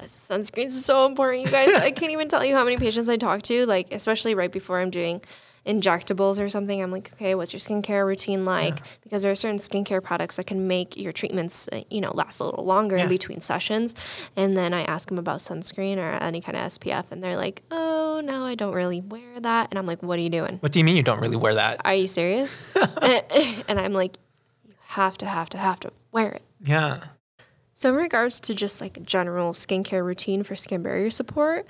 Yes, 0.00 0.28
sunscreen 0.30 0.66
is 0.66 0.84
so 0.84 1.06
important, 1.06 1.44
you 1.44 1.50
guys. 1.50 1.74
I 1.74 1.90
can't 1.90 2.12
even 2.12 2.28
tell 2.28 2.44
you 2.44 2.54
how 2.54 2.64
many 2.64 2.76
patients 2.76 3.08
I 3.08 3.16
talk 3.16 3.42
to, 3.42 3.66
like 3.66 3.92
especially 3.92 4.34
right 4.34 4.50
before 4.50 4.80
I'm 4.80 4.90
doing 4.90 5.20
injectables 5.66 6.38
or 6.38 6.48
something. 6.50 6.82
I'm 6.82 6.90
like, 6.90 7.10
okay, 7.14 7.34
what's 7.34 7.52
your 7.54 7.60
skincare 7.60 8.06
routine 8.06 8.44
like? 8.44 8.82
Because 9.02 9.22
there 9.22 9.32
are 9.32 9.34
certain 9.34 9.58
skincare 9.58 10.02
products 10.02 10.36
that 10.36 10.46
can 10.46 10.66
make 10.68 10.94
your 10.96 11.12
treatments, 11.12 11.68
uh, 11.72 11.80
you 11.88 12.02
know, 12.02 12.12
last 12.12 12.40
a 12.40 12.44
little 12.44 12.64
longer 12.66 12.96
in 12.96 13.08
between 13.08 13.40
sessions. 13.40 13.94
And 14.36 14.56
then 14.58 14.74
I 14.74 14.82
ask 14.82 15.08
them 15.08 15.18
about 15.18 15.38
sunscreen 15.38 15.96
or 15.96 16.22
any 16.22 16.42
kind 16.42 16.56
of 16.56 16.64
SPF, 16.64 17.04
and 17.10 17.22
they're 17.24 17.36
like, 17.36 17.62
oh 17.70 17.93
no, 18.20 18.44
I 18.44 18.54
don't 18.54 18.74
really 18.74 19.00
wear 19.00 19.40
that. 19.40 19.68
And 19.70 19.78
I'm 19.78 19.86
like, 19.86 20.02
what 20.02 20.18
are 20.18 20.22
you 20.22 20.30
doing? 20.30 20.58
What 20.60 20.72
do 20.72 20.78
you 20.78 20.84
mean 20.84 20.96
you 20.96 21.02
don't 21.02 21.20
really 21.20 21.36
wear 21.36 21.54
that? 21.54 21.80
Are 21.84 21.94
you 21.94 22.06
serious? 22.06 22.68
and 23.02 23.78
I'm 23.80 23.92
like, 23.92 24.18
you 24.66 24.74
have 24.86 25.18
to, 25.18 25.26
have 25.26 25.48
to, 25.50 25.58
have 25.58 25.80
to 25.80 25.92
wear 26.12 26.32
it. 26.32 26.42
Yeah. 26.60 27.00
So, 27.74 27.88
in 27.90 27.96
regards 27.96 28.38
to 28.40 28.54
just 28.54 28.80
like 28.80 28.96
a 28.96 29.00
general 29.00 29.52
skincare 29.52 30.04
routine 30.04 30.44
for 30.44 30.54
skin 30.54 30.82
barrier 30.82 31.10
support, 31.10 31.66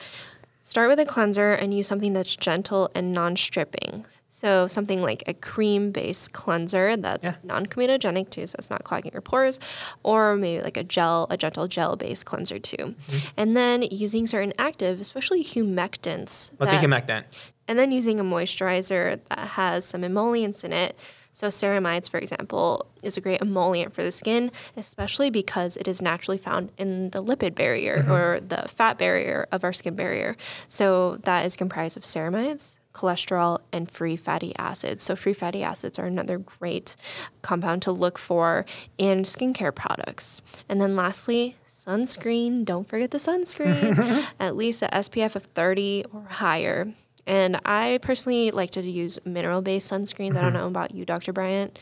start 0.64 0.88
with 0.88 0.98
a 0.98 1.04
cleanser 1.04 1.52
and 1.52 1.74
use 1.74 1.86
something 1.86 2.14
that's 2.14 2.36
gentle 2.36 2.90
and 2.94 3.12
non 3.12 3.36
stripping. 3.36 4.06
So, 4.30 4.66
something 4.66 5.00
like 5.00 5.22
a 5.28 5.34
cream 5.34 5.92
based 5.92 6.32
cleanser 6.32 6.96
that's 6.96 7.24
Yeah. 7.24 7.36
non 7.44 7.66
comedogenic 7.66 8.30
too, 8.30 8.46
so 8.48 8.56
it's 8.58 8.68
not 8.70 8.82
clogging 8.82 9.12
your 9.12 9.22
pores, 9.22 9.60
or 10.02 10.34
maybe 10.36 10.62
like 10.62 10.76
a 10.76 10.82
gel, 10.82 11.28
a 11.30 11.36
gentle 11.36 11.68
gel 11.68 11.94
based 11.96 12.24
cleanser 12.26 12.58
too. 12.58 12.84
Mm-hmm. 12.96 13.28
And 13.36 13.56
then 13.56 13.82
using 13.82 14.26
certain 14.26 14.52
active, 14.58 15.00
especially 15.00 15.44
humectants. 15.44 16.50
What's 16.56 16.72
a 16.72 16.76
that- 16.76 16.84
humectant? 16.84 17.24
and 17.66 17.78
then 17.78 17.90
using 17.92 18.20
a 18.20 18.24
moisturizer 18.24 19.20
that 19.30 19.38
has 19.38 19.84
some 19.86 20.04
emollients 20.04 20.64
in 20.64 20.72
it. 20.72 20.98
So 21.34 21.48
ceramides, 21.48 22.08
for 22.08 22.18
example, 22.18 22.86
is 23.02 23.16
a 23.16 23.20
great 23.20 23.40
emollient 23.42 23.92
for 23.92 24.04
the 24.04 24.12
skin, 24.12 24.52
especially 24.76 25.30
because 25.30 25.76
it 25.76 25.88
is 25.88 26.00
naturally 26.00 26.38
found 26.38 26.70
in 26.78 27.10
the 27.10 27.22
lipid 27.22 27.56
barrier 27.56 27.98
mm-hmm. 27.98 28.12
or 28.12 28.38
the 28.38 28.68
fat 28.68 28.98
barrier 28.98 29.48
of 29.50 29.64
our 29.64 29.72
skin 29.72 29.96
barrier. 29.96 30.36
So 30.68 31.16
that 31.24 31.44
is 31.44 31.56
comprised 31.56 31.96
of 31.96 32.04
ceramides, 32.04 32.78
cholesterol, 32.92 33.58
and 33.72 33.90
free 33.90 34.16
fatty 34.16 34.54
acids. 34.56 35.02
So 35.02 35.16
free 35.16 35.32
fatty 35.32 35.64
acids 35.64 35.98
are 35.98 36.06
another 36.06 36.38
great 36.38 36.94
compound 37.42 37.82
to 37.82 37.90
look 37.90 38.16
for 38.16 38.64
in 38.96 39.24
skincare 39.24 39.74
products. 39.74 40.40
And 40.68 40.80
then 40.80 40.94
lastly, 40.94 41.56
sunscreen. 41.68 42.64
Don't 42.64 42.88
forget 42.88 43.10
the 43.10 43.18
sunscreen. 43.18 44.24
At 44.38 44.54
least 44.54 44.82
a 44.82 44.86
SPF 44.86 45.34
of 45.34 45.42
30 45.42 46.04
or 46.12 46.26
higher. 46.28 46.94
And 47.26 47.60
I 47.64 47.98
personally 48.02 48.50
like 48.50 48.70
to 48.72 48.82
use 48.82 49.18
mineral 49.24 49.62
based 49.62 49.90
sunscreens. 49.90 50.36
I 50.36 50.42
don't 50.42 50.52
know 50.52 50.66
about 50.66 50.94
you, 50.94 51.04
Dr. 51.04 51.32
Bryant. 51.32 51.78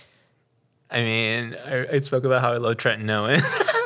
I 0.90 1.00
mean, 1.00 1.56
I, 1.64 1.84
I 1.92 2.00
spoke 2.00 2.24
about 2.24 2.42
how 2.42 2.52
I 2.52 2.58
love 2.58 2.76
Tretinoin. 2.76 3.42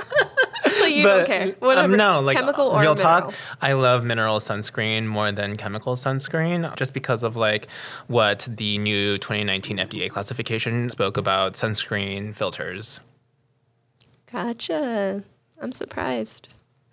So 0.87 0.91
you 0.91 1.03
but, 1.03 1.17
don't 1.17 1.27
care. 1.27 1.53
Whatever. 1.59 1.93
Um, 1.95 1.99
no, 1.99 2.21
like 2.21 2.37
chemical 2.37 2.69
or 2.69 2.81
real 2.81 2.95
mineral. 2.95 3.23
talk. 3.23 3.35
I 3.61 3.73
love 3.73 4.05
mineral 4.05 4.39
sunscreen 4.39 5.07
more 5.07 5.33
than 5.33 5.57
chemical 5.57 5.97
sunscreen, 5.97 6.75
just 6.77 6.95
because 6.95 7.23
of 7.23 7.35
like 7.35 7.67
what 8.07 8.47
the 8.49 8.79
new 8.79 9.19
2019 9.19 9.79
FDA 9.79 10.09
classification 10.09 10.91
spoke 10.91 11.17
about 11.17 11.55
sunscreen 11.55 12.37
filters. 12.37 13.01
Gotcha. 14.31 15.25
I'm 15.61 15.73
surprised. 15.73 16.49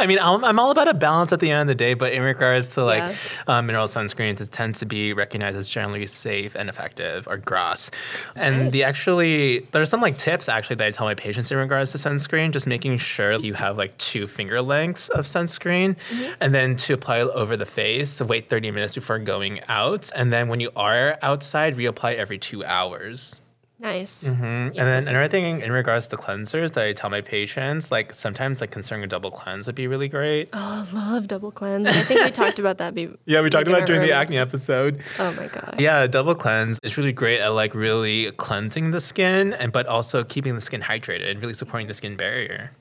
I 0.00 0.06
mean, 0.06 0.18
I'm, 0.20 0.44
I'm 0.44 0.58
all 0.58 0.70
about 0.70 0.88
a 0.88 0.94
balance 0.94 1.32
at 1.32 1.40
the 1.40 1.50
end 1.50 1.60
of 1.62 1.66
the 1.68 1.74
day, 1.74 1.94
but 1.94 2.12
in 2.12 2.22
regards 2.22 2.74
to 2.74 2.84
like 2.84 3.02
Yeah. 3.02 3.14
uh, 3.58 3.62
mineral 3.62 3.86
sunscreens, 3.86 4.40
it 4.40 4.50
tends 4.50 4.78
to 4.80 4.86
be 4.86 5.12
recognized 5.12 5.56
as 5.56 5.68
generally 5.68 6.06
safe 6.06 6.54
and 6.54 6.68
effective 6.68 7.28
or 7.28 7.36
gross. 7.36 7.90
And 8.34 8.72
the 8.72 8.80
Nice. 8.80 8.88
actually, 8.88 9.60
there's 9.72 9.90
some 9.90 10.00
like 10.00 10.16
tips 10.16 10.48
actually 10.48 10.76
that 10.76 10.86
I 10.86 10.90
tell 10.90 11.06
my 11.06 11.14
patients 11.14 11.52
in 11.52 11.58
regards 11.58 11.92
to 11.92 11.98
sunscreen, 11.98 12.50
just 12.50 12.66
making 12.66 12.98
sure 12.98 13.32
you 13.34 13.54
have 13.54 13.76
like 13.76 13.96
two 13.98 14.26
finger 14.26 14.62
lengths 14.62 15.08
of 15.10 15.26
sunscreen 15.26 15.96
Mm-hmm. 15.96 16.32
and 16.40 16.54
then 16.54 16.76
to 16.76 16.94
apply 16.94 17.18
it 17.20 17.28
over 17.28 17.56
the 17.56 17.66
face, 17.66 18.20
wait 18.20 18.48
30 18.48 18.70
minutes 18.70 18.94
before 18.94 19.18
going 19.18 19.60
out. 19.68 20.10
And 20.16 20.32
then 20.32 20.48
when 20.48 20.60
you 20.60 20.70
are 20.76 21.18
outside, 21.22 21.76
reapply 21.76 22.14
every 22.16 22.38
two 22.38 22.64
hours. 22.64 23.40
Nice. 23.80 24.30
Mm, 24.32 24.38
and 24.66 24.74
then 24.74 25.08
another 25.08 25.26
thing 25.28 25.62
in 25.62 25.72
regards 25.72 26.06
to 26.08 26.16
cleansers 26.18 26.72
that 26.72 26.84
I 26.84 26.92
tell 26.92 27.08
my 27.08 27.22
patients, 27.22 27.90
like 27.90 28.12
sometimes 28.12 28.60
like 28.60 28.70
considering 28.70 29.02
a 29.04 29.06
double 29.06 29.30
cleanse 29.30 29.64
would 29.66 29.74
be 29.74 29.86
really 29.86 30.06
great. 30.08 30.50
Oh, 30.52 30.86
I 30.86 30.94
love 31.14 31.28
double 31.28 31.50
cleanse. 31.50 31.86
I 31.88 31.92
think 31.92 32.22
we 32.22 32.30
talked 32.30 32.58
about 32.58 32.76
that. 32.78 32.94
Be- 32.94 33.08
Yeah, 33.24 33.40
we 33.40 33.48
talked 33.48 33.68
about 33.68 33.86
during 33.86 34.02
the 34.02 34.12
acne 34.12 34.36
episode. 34.38 34.98
episode. 34.98 35.22
Oh 35.22 35.32
my 35.32 35.46
god. 35.48 35.76
Yeah, 35.80 36.06
double 36.06 36.34
cleanse 36.34 36.78
is 36.82 36.98
really 36.98 37.12
great 37.14 37.40
at 37.40 37.48
like 37.48 37.74
really 37.74 38.30
cleansing 38.32 38.90
the 38.90 39.00
skin 39.00 39.54
and 39.54 39.72
but 39.72 39.86
also 39.86 40.24
keeping 40.24 40.54
the 40.54 40.60
skin 40.60 40.82
hydrated 40.82 41.30
and 41.30 41.40
really 41.40 41.54
supporting 41.54 41.86
the 41.88 41.94
skin 41.94 42.16
barrier. 42.16 42.72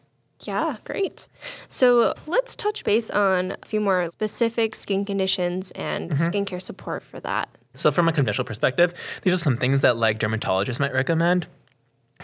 Yeah, 0.41 0.77
great. 0.85 1.27
So 1.67 2.13
let's 2.25 2.55
touch 2.55 2.83
base 2.85 3.09
on 3.09 3.51
a 3.61 3.65
few 3.65 3.81
more 3.81 4.07
specific 4.09 4.73
skin 4.75 5.03
conditions 5.05 5.71
and 5.71 6.11
Mm-hmm. 6.11 6.23
skincare 6.23 6.61
support 6.61 7.03
for 7.03 7.19
that. 7.19 7.49
So 7.75 7.91
from 7.91 8.07
a 8.07 8.13
conventional 8.13 8.45
perspective, 8.45 8.93
these 9.21 9.33
are 9.33 9.37
some 9.37 9.57
things 9.57 9.81
that 9.81 9.97
like 9.97 10.19
dermatologists 10.19 10.79
might 10.79 10.93
recommend. 10.93 11.47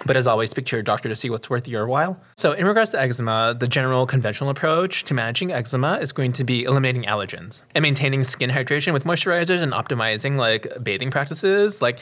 But 0.05 0.17
as 0.17 0.27
always, 0.27 0.49
speak 0.49 0.65
to 0.65 0.75
your 0.75 0.83
doctor 0.83 1.07
to 1.07 1.15
see 1.15 1.29
what's 1.29 1.49
worth 1.49 1.69
your 1.69 1.87
while. 1.87 2.19
So, 2.35 2.51
in 2.51 2.65
regards 2.65 2.91
to 2.91 2.99
eczema, 2.99 3.55
the 3.57 3.67
general 3.67 4.05
conventional 4.05 4.49
approach 4.49 5.05
to 5.05 5.13
managing 5.13 5.53
eczema 5.53 5.99
is 6.01 6.11
going 6.11 6.33
to 6.33 6.43
be 6.43 6.65
eliminating 6.65 7.03
allergens 7.03 7.61
and 7.73 7.81
maintaining 7.81 8.25
skin 8.25 8.49
hydration 8.49 8.91
with 8.91 9.05
moisturizers 9.05 9.61
and 9.61 9.71
optimizing 9.71 10.35
like 10.35 10.67
bathing 10.83 11.11
practices. 11.11 11.81
Like 11.81 11.99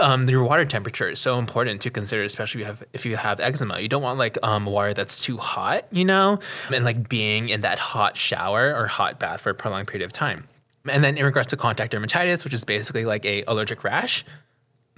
um, 0.00 0.26
your 0.26 0.42
water 0.42 0.64
temperature 0.64 1.10
is 1.10 1.20
so 1.20 1.38
important 1.38 1.82
to 1.82 1.90
consider, 1.90 2.22
especially 2.22 2.62
if 2.62 2.64
you 2.64 2.66
have 2.66 2.84
if 2.94 3.06
you 3.06 3.16
have 3.16 3.40
eczema. 3.40 3.78
You 3.78 3.88
don't 3.88 4.02
want 4.02 4.18
like 4.18 4.38
um, 4.42 4.64
water 4.64 4.94
that's 4.94 5.20
too 5.20 5.36
hot, 5.36 5.84
you 5.92 6.06
know, 6.06 6.38
and 6.72 6.82
like 6.82 7.10
being 7.10 7.50
in 7.50 7.60
that 7.60 7.78
hot 7.78 8.16
shower 8.16 8.74
or 8.74 8.86
hot 8.86 9.20
bath 9.20 9.42
for 9.42 9.50
a 9.50 9.54
prolonged 9.54 9.88
period 9.88 10.06
of 10.06 10.12
time. 10.12 10.48
And 10.88 11.02
then 11.02 11.16
in 11.16 11.24
regards 11.24 11.48
to 11.48 11.56
contact 11.56 11.92
dermatitis, 11.92 12.44
which 12.44 12.52
is 12.52 12.64
basically 12.64 13.04
like 13.04 13.24
a 13.24 13.42
allergic 13.46 13.84
rash, 13.84 14.24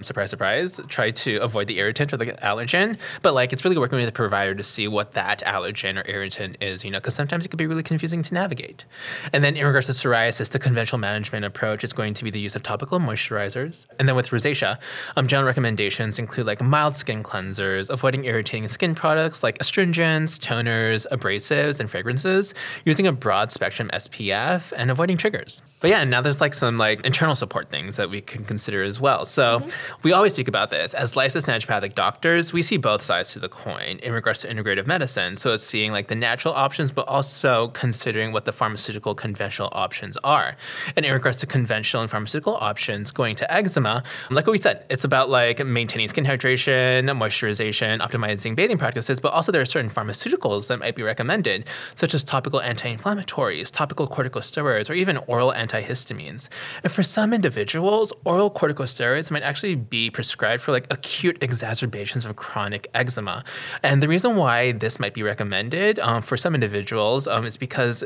surprise, 0.01 0.29
surprise, 0.29 0.79
try 0.87 1.09
to 1.09 1.37
avoid 1.37 1.67
the 1.67 1.79
irritant 1.79 2.13
or 2.13 2.17
the 2.17 2.27
allergen. 2.33 2.99
But 3.23 3.33
like, 3.33 3.51
it's 3.51 3.65
really 3.65 3.77
working 3.77 3.97
with 3.97 4.05
the 4.05 4.11
provider 4.11 4.53
to 4.53 4.63
see 4.63 4.87
what 4.87 5.13
that 5.13 5.41
allergen 5.41 5.97
or 5.97 6.09
irritant 6.09 6.57
is, 6.61 6.85
you 6.85 6.91
know, 6.91 6.99
because 6.99 7.15
sometimes 7.15 7.45
it 7.45 7.49
can 7.49 7.57
be 7.57 7.65
really 7.65 7.81
confusing 7.81 8.21
to 8.21 8.33
navigate. 8.33 8.85
And 9.33 9.43
then 9.43 9.55
in 9.55 9.65
regards 9.65 9.87
to 9.87 9.93
psoriasis, 9.93 10.51
the 10.51 10.59
conventional 10.59 10.99
management 10.99 11.45
approach 11.45 11.83
is 11.83 11.93
going 11.93 12.13
to 12.13 12.23
be 12.23 12.29
the 12.29 12.39
use 12.39 12.55
of 12.55 12.61
topical 12.61 12.99
moisturizers. 12.99 13.87
And 13.97 14.07
then 14.07 14.15
with 14.15 14.27
rosacea, 14.27 14.79
um, 15.15 15.27
general 15.27 15.47
recommendations 15.47 16.19
include 16.19 16.45
like 16.45 16.61
mild 16.61 16.95
skin 16.95 17.23
cleansers, 17.23 17.89
avoiding 17.89 18.25
irritating 18.25 18.67
skin 18.67 18.93
products 18.93 19.41
like 19.41 19.57
astringents, 19.59 20.37
toners, 20.37 21.07
abrasives, 21.11 21.79
and 21.79 21.89
fragrances, 21.89 22.53
using 22.85 23.07
a 23.07 23.11
broad 23.11 23.51
spectrum 23.51 23.89
SPF, 23.93 24.73
and 24.75 24.91
avoiding 24.91 25.17
triggers. 25.17 25.61
But 25.79 25.89
yeah, 25.89 25.99
and 26.01 26.11
now 26.11 26.21
there's 26.21 26.41
like 26.41 26.53
some 26.53 26.77
like 26.77 27.05
internal 27.05 27.35
support 27.35 27.69
things 27.69 27.97
that 27.97 28.09
we 28.09 28.21
can 28.21 28.43
consider 28.43 28.83
as 28.83 28.99
well. 28.99 29.25
So 29.25 29.67
we 30.03 30.11
always 30.11 30.33
speak 30.33 30.47
about 30.47 30.69
this 30.69 30.93
as 30.93 31.15
licensed 31.15 31.47
naturopathic 31.47 31.95
doctors. 31.95 32.53
We 32.53 32.61
see 32.61 32.77
both 32.77 33.01
sides 33.01 33.33
to 33.33 33.39
the 33.39 33.49
coin 33.49 33.99
in 34.03 34.13
regards 34.13 34.41
to 34.41 34.47
integrative 34.47 34.87
medicine. 34.87 35.37
So 35.37 35.53
it's 35.53 35.63
seeing 35.63 35.91
like 35.91 36.07
the 36.07 36.15
natural 36.15 36.53
options, 36.53 36.91
but 36.91 37.07
also 37.07 37.69
considering 37.69 38.31
what 38.31 38.45
the 38.45 38.51
pharmaceutical 38.51 39.15
conventional 39.15 39.69
options 39.71 40.17
are. 40.23 40.55
And 40.95 41.05
in 41.05 41.13
regards 41.13 41.37
to 41.37 41.45
conventional 41.45 42.01
and 42.01 42.11
pharmaceutical 42.11 42.55
options, 42.55 43.11
going 43.11 43.35
to 43.35 43.53
eczema, 43.53 44.03
like 44.29 44.45
what 44.45 44.51
we 44.51 44.57
said, 44.57 44.85
it's 44.89 45.03
about 45.03 45.29
like 45.29 45.65
maintaining 45.65 46.07
skin 46.07 46.25
hydration, 46.25 47.05
moisturization, 47.17 47.99
optimizing 47.99 48.55
bathing 48.55 48.77
practices, 48.77 49.19
but 49.19 49.31
also 49.33 49.51
there 49.51 49.61
are 49.61 49.65
certain 49.65 49.89
pharmaceuticals 49.89 50.67
that 50.67 50.79
might 50.79 50.95
be 50.95 51.03
recommended, 51.03 51.67
such 51.95 52.13
as 52.13 52.23
topical 52.23 52.61
anti-inflammatories, 52.61 53.71
topical 53.71 54.07
corticosteroids, 54.07 54.89
or 54.89 54.93
even 54.93 55.17
oral 55.27 55.53
antihistamines. 55.53 56.49
And 56.83 56.91
for 56.91 57.03
some 57.03 57.33
individuals, 57.33 58.11
oral 58.25 58.51
corticosteroids 58.51 59.31
might 59.31 59.43
actually 59.43 59.76
be 59.77 60.09
prescribed 60.09 60.61
for 60.61 60.71
like 60.71 60.87
acute 60.91 61.37
exacerbations 61.41 62.25
of 62.25 62.35
chronic 62.35 62.87
eczema. 62.93 63.43
And 63.83 64.01
the 64.03 64.07
reason 64.07 64.35
why 64.35 64.73
this 64.73 64.99
might 64.99 65.13
be 65.13 65.23
recommended 65.23 65.99
um, 65.99 66.21
for 66.21 66.37
some 66.37 66.53
individuals 66.53 67.27
um, 67.27 67.45
is 67.45 67.57
because 67.57 68.03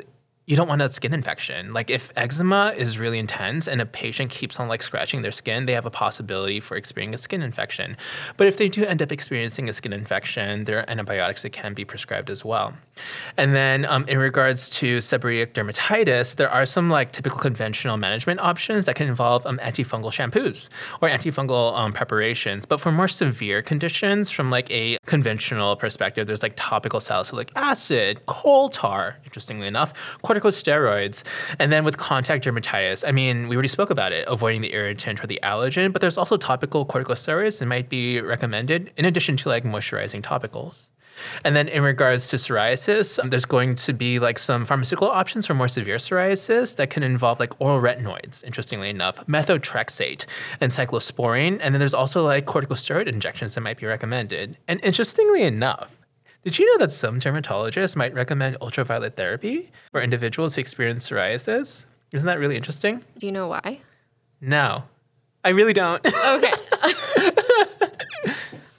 you 0.52 0.58
don't 0.58 0.68
want 0.68 0.82
a 0.82 0.90
skin 0.90 1.14
infection. 1.14 1.72
Like 1.72 1.90
if 1.90 2.12
eczema 2.18 2.74
is 2.76 3.00
really 3.00 3.20
intense 3.20 3.70
and 3.70 3.80
a 3.80 3.86
patient 3.86 4.32
keeps 4.32 4.60
on 4.60 4.68
like 4.68 4.82
scratching 4.82 5.22
their 5.22 5.32
skin, 5.32 5.66
they 5.66 5.72
have 5.72 5.86
a 5.86 5.90
possibility 5.90 6.60
for 6.60 6.76
experiencing 6.76 7.14
a 7.14 7.18
skin 7.18 7.42
infection. 7.42 7.96
But 8.36 8.48
if 8.48 8.58
they 8.58 8.68
do 8.68 8.84
end 8.84 9.02
up 9.02 9.14
experiencing 9.14 9.70
a 9.70 9.74
skin 9.74 9.94
infection, 9.94 10.66
there 10.66 10.80
are 10.80 10.90
antibiotics 10.90 11.44
that 11.44 11.52
can 11.52 11.74
be 11.74 11.86
prescribed 11.86 12.30
as 12.30 12.44
well. 12.44 12.74
And 13.38 13.56
then 13.56 13.86
um, 13.86 14.04
in 14.10 14.18
regards 14.18 14.70
to 14.72 14.98
seborrheic 14.98 15.54
dermatitis, 15.54 16.36
there 16.36 16.50
are 16.50 16.66
some 16.66 16.90
like 16.90 17.14
typical 17.14 17.40
conventional 17.40 17.96
management 17.96 18.42
options 18.42 18.88
that 18.88 18.96
can 18.96 19.08
involve 19.08 19.46
um, 19.46 19.58
antifungal 19.60 20.12
shampoos 20.12 20.68
or 21.02 21.08
antifungal 21.08 21.78
um, 21.78 21.94
preparations. 21.94 22.66
But 22.66 22.82
for 22.82 22.92
more 22.92 23.08
severe 23.08 23.62
conditions, 23.62 24.30
from 24.30 24.52
like 24.52 24.70
a 24.70 24.98
conventional 25.06 25.78
perspective, 25.78 26.28
there's 26.28 26.44
like 26.44 26.56
topical 26.58 27.00
salicylic 27.00 27.54
acid, 27.56 28.26
coal 28.26 28.68
tar, 28.68 29.16
interestingly 29.24 29.68
enough, 29.68 29.94
corticosteroids. 30.26 30.41
And 30.42 31.72
then 31.72 31.84
with 31.84 31.98
contact 31.98 32.46
dermatitis, 32.46 33.04
I 33.08 33.12
mean, 33.12 33.48
we 33.48 33.56
already 33.56 33.68
spoke 33.68 33.90
about 33.90 34.12
it, 34.12 34.26
avoiding 34.28 34.62
the 34.62 34.74
irritant 34.74 35.24
or 35.24 35.28
the 35.28 35.40
allergen, 35.44 35.92
but 35.92 36.02
there's 36.02 36.18
also 36.18 36.38
topical 36.38 36.86
corticosteroids 36.86 37.60
that 37.60 37.66
might 37.66 37.90
be 37.90 38.20
recommended 38.22 38.92
in 38.98 39.06
addition 39.06 39.38
to 39.38 39.50
like 39.50 39.64
moisturizing 39.64 40.22
topicals. 40.22 40.90
And 41.44 41.56
then 41.56 41.68
in 41.68 41.84
regards 41.84 42.30
to 42.30 42.38
psoriasis, 42.38 43.20
um, 43.20 43.30
there's 43.30 43.46
going 43.46 43.76
to 43.76 43.94
be 43.94 44.20
like 44.20 44.40
some 44.40 44.66
pharmaceutical 44.66 45.10
options 45.10 45.46
for 45.46 45.54
more 45.54 45.68
severe 45.68 45.98
psoriasis 45.98 46.76
that 46.78 46.90
can 46.90 47.04
involve 47.04 47.40
like 47.40 47.60
oral 47.60 47.82
retinoids, 47.82 48.44
interestingly 48.44 48.90
enough, 48.90 49.26
methotrexate 49.28 50.26
and 50.60 50.72
cyclosporine. 50.72 51.60
And 51.62 51.74
then 51.74 51.80
there's 51.80 51.94
also 51.94 52.24
like 52.24 52.46
corticosteroid 52.46 53.08
injections 53.08 53.56
that 53.56 53.62
might 53.62 53.78
be 53.78 53.86
recommended. 53.86 54.58
And 54.68 54.80
interestingly 54.84 55.44
enough, 55.44 56.01
did 56.44 56.58
you 56.58 56.66
know 56.66 56.78
that 56.84 56.92
some 56.92 57.20
dermatologists 57.20 57.96
might 57.96 58.14
recommend 58.14 58.58
ultraviolet 58.62 59.16
therapy 59.16 59.72
for 59.92 60.02
individuals 60.02 60.56
who 60.56 60.62
experience 60.62 61.08
psoriasis? 61.08 61.86
Isn't 62.14 62.26
that 62.26 62.40
really 62.40 62.56
interesting? 62.56 63.04
Do 63.20 63.28
you 63.28 63.32
know 63.32 63.48
why? 63.48 63.80
No, 64.42 64.84
I 65.44 65.50
really 65.50 65.74
don't. 65.74 66.06
Okay. 66.06 66.54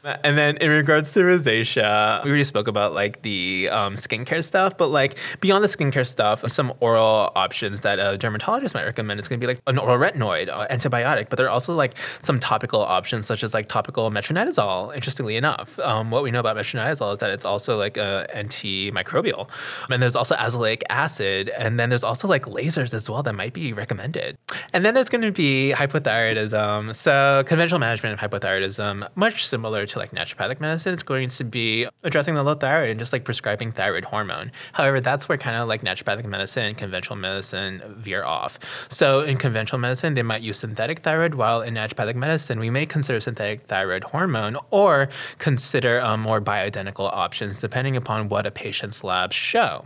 And 0.05 0.37
then 0.37 0.57
in 0.57 0.71
regards 0.71 1.13
to 1.13 1.21
rosacea, 1.21 2.25
we 2.25 2.31
already 2.31 2.45
spoke 2.45 2.67
about 2.67 2.93
like 2.93 3.23
the 3.23 3.69
um, 3.71 3.95
skincare 3.95 4.45
stuff, 4.45 4.77
but 4.77 4.89
like 4.89 5.17
beyond 5.41 5.63
the 5.63 5.69
skincare 5.69 6.07
stuff, 6.07 6.45
some 6.51 6.73
oral 6.81 7.31
options 7.37 7.83
that 7.83 7.99
a 7.99 8.19
dermatologist 8.19 8.75
might 8.75 8.85
recommend 8.85 9.21
is 9.21 9.29
going 9.29 9.41
to 9.41 9.47
be 9.47 9.53
like 9.53 9.63
an 9.67 9.79
oral 9.79 9.99
retinoid, 9.99 10.49
uh, 10.49 10.67
antibiotic, 10.69 11.29
but 11.29 11.37
there 11.37 11.47
are 11.47 11.51
also 11.51 11.75
like 11.75 11.97
some 12.21 12.41
topical 12.41 12.81
options 12.81 13.27
such 13.27 13.45
as 13.45 13.55
like 13.55 13.69
topical 13.69 14.11
metronidazole. 14.11 14.95
Interestingly 14.95 15.37
enough, 15.37 15.79
um, 15.79 16.11
what 16.11 16.23
we 16.23 16.31
know 16.31 16.41
about 16.41 16.57
metronidazole 16.57 17.13
is 17.13 17.21
that 17.21 17.31
it's 17.31 17.45
also 17.45 17.77
like 17.77 17.97
uh, 17.97 18.27
antimicrobial, 18.35 19.49
and 19.89 20.03
there's 20.03 20.17
also 20.17 20.35
azelaic 20.35 20.83
acid, 20.91 21.49
and 21.51 21.79
then 21.79 21.91
there's 21.91 22.05
also 22.05 22.27
like 22.27 22.45
lasers 22.47 22.93
as 22.93 23.09
well 23.09 23.23
that 23.23 23.35
might 23.35 23.53
be 23.53 23.73
recommended. 23.73 24.37
And 24.73 24.85
then 24.85 24.95
there's 24.95 25.09
going 25.09 25.23
to 25.23 25.33
be 25.33 25.73
hypothyroidism. 25.77 26.95
So 26.95 27.45
conventional 27.47 27.79
management 27.79 28.21
of 28.21 28.31
hypothyroidism, 28.31 29.07
much 29.17 29.47
similar 29.47 29.87
to 29.87 29.92
like 29.99 30.13
naturopathic 30.13 30.61
medicine, 30.61 30.93
it's 30.95 31.03
going 31.03 31.29
to 31.29 31.45
be 31.45 31.87
addressing 32.03 32.35
the 32.35 32.43
low 32.43 32.55
thyroid 32.55 32.91
and 32.91 32.99
just 32.99 33.13
like 33.13 33.25
prescribing 33.25 33.73
thyroid 33.73 34.05
hormone. 34.05 34.53
However, 34.73 35.01
that's 35.01 35.29
where 35.29 35.39
kind 35.39 35.57
of 35.57 35.69
like 35.69 35.83
naturopathic 35.83 36.25
medicine 36.25 36.65
and 36.65 36.79
conventional 36.79 37.17
medicine 37.17 37.83
veer 37.99 38.25
off. 38.25 38.59
So 38.91 39.21
in 39.21 39.39
conventional 39.39 39.79
medicine, 39.79 40.15
they 40.15 40.23
might 40.23 40.43
use 40.43 40.59
synthetic 40.59 41.01
thyroid, 41.01 41.35
while 41.35 41.63
in 41.63 41.75
naturopathic 41.75 42.15
medicine, 42.15 42.59
we 42.61 42.71
may 42.71 42.87
consider 42.87 43.21
synthetic 43.21 43.63
thyroid 43.63 44.05
hormone 44.05 44.57
or 44.71 45.09
consider 45.39 46.01
um, 46.01 46.21
more 46.21 46.41
bioidentical 46.41 47.11
options 47.13 47.61
depending 47.61 47.97
upon 47.97 48.29
what 48.29 48.47
a 48.47 48.51
patient's 48.51 49.03
labs 49.05 49.35
show. 49.35 49.85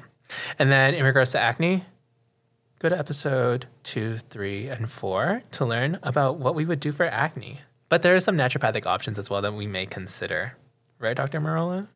And 0.59 0.73
then 0.73 0.95
in 0.95 1.05
regards 1.05 1.33
to 1.33 1.41
acne, 1.41 1.85
go 2.79 2.89
to 2.89 2.99
episode 2.99 3.67
two, 3.83 4.19
three, 4.19 4.69
and 4.69 4.91
four 4.91 5.43
to 5.53 5.65
learn 5.65 5.99
about 6.03 6.39
what 6.39 6.55
we 6.55 6.65
would 6.65 6.81
do 6.81 6.93
for 6.93 7.07
acne. 7.07 7.61
But 7.89 8.03
there 8.03 8.17
are 8.17 8.21
some 8.21 8.37
naturopathic 8.37 8.87
options 8.87 9.19
as 9.19 9.31
well 9.31 9.43
that 9.43 9.55
we 9.55 9.67
may 9.67 9.87
consider. 9.87 10.57
Right, 10.99 11.17
Dr. 11.17 11.41
Merola? 11.41 11.89